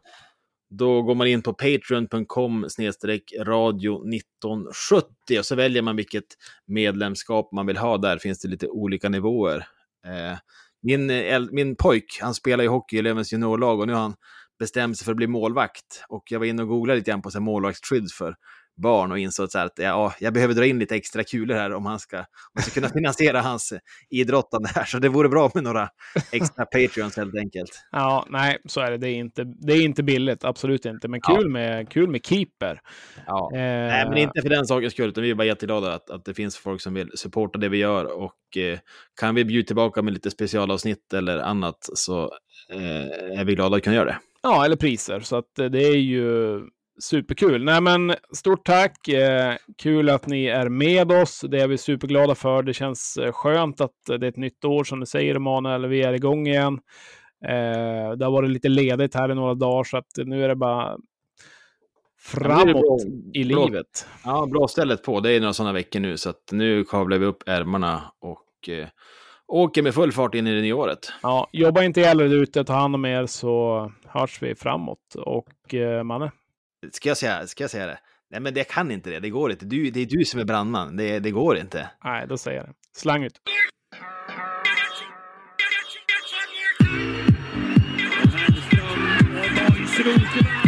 [0.70, 2.66] då går man in på patreon.com
[3.40, 6.26] radio 1970 och så väljer man vilket
[6.66, 7.96] medlemskap man vill ha.
[7.96, 9.66] Där finns det lite olika nivåer.
[10.06, 10.38] Eh,
[10.82, 14.14] min, eh, min pojk, han spelar i hockey i Lövens juniorlag och nu har han
[14.58, 16.04] bestämt sig för att bli målvakt.
[16.08, 18.34] Och jag var inne och googlade lite grann på målvaktsskydd för
[18.76, 21.98] barn och insåg att ja, jag behöver dra in lite extra kulor här om han
[21.98, 23.72] ska, om jag ska kunna finansiera hans
[24.10, 24.84] idrottande här.
[24.84, 25.88] Så det vore bra med några
[26.32, 27.70] extra Patreons helt enkelt.
[27.90, 28.96] Ja, nej, så är det.
[28.98, 31.08] Det är inte, det är inte billigt, absolut inte.
[31.08, 31.48] Men kul, ja.
[31.48, 32.80] med, kul med keeper.
[33.26, 33.50] Ja.
[33.54, 33.60] Eh...
[33.60, 36.34] Nej, men inte för den sakens skull, utan vi är bara jätteglada att, att det
[36.34, 38.04] finns folk som vill supporta det vi gör.
[38.04, 38.78] Och eh,
[39.20, 42.22] kan vi bjuda tillbaka med lite specialavsnitt eller annat så
[42.72, 44.18] eh, är vi glada att kunna göra det.
[44.46, 45.20] Ja, eller priser.
[45.20, 46.60] Så att eh, det är ju
[46.98, 47.64] Superkul.
[47.64, 49.08] Nej, men stort tack.
[49.08, 51.44] Eh, kul att ni är med oss.
[51.48, 52.62] Det är vi superglada för.
[52.62, 55.86] Det känns eh, skönt att det är ett nytt år som du säger, Emanuel.
[55.86, 56.78] Vi är igång igen.
[57.44, 60.56] Eh, det har varit lite ledigt här i några dagar, så att nu är det
[60.56, 60.96] bara
[62.18, 63.02] framåt
[63.34, 64.06] i livet.
[64.24, 65.20] Ja, blåstället på.
[65.20, 68.88] Det är några sådana veckor nu, så att nu kavlar vi upp ärmarna och eh,
[69.48, 71.12] åker med full fart in i det nya året.
[71.22, 75.14] Ja, jobba inte ihjäl er ute, ta hand om er så hörs vi framåt.
[75.14, 76.32] Och eh, Manne?
[76.92, 77.98] Ska jag säga, ska jag säga det?
[78.30, 79.20] Nej, men det kan inte det.
[79.20, 79.64] Det går inte.
[79.64, 80.96] Du, det är du som är brandman.
[80.96, 81.90] Det, det går inte.
[82.04, 82.74] Nej, då säger jag det.
[82.96, 83.40] Slang ut.
[89.94, 90.65] Strunken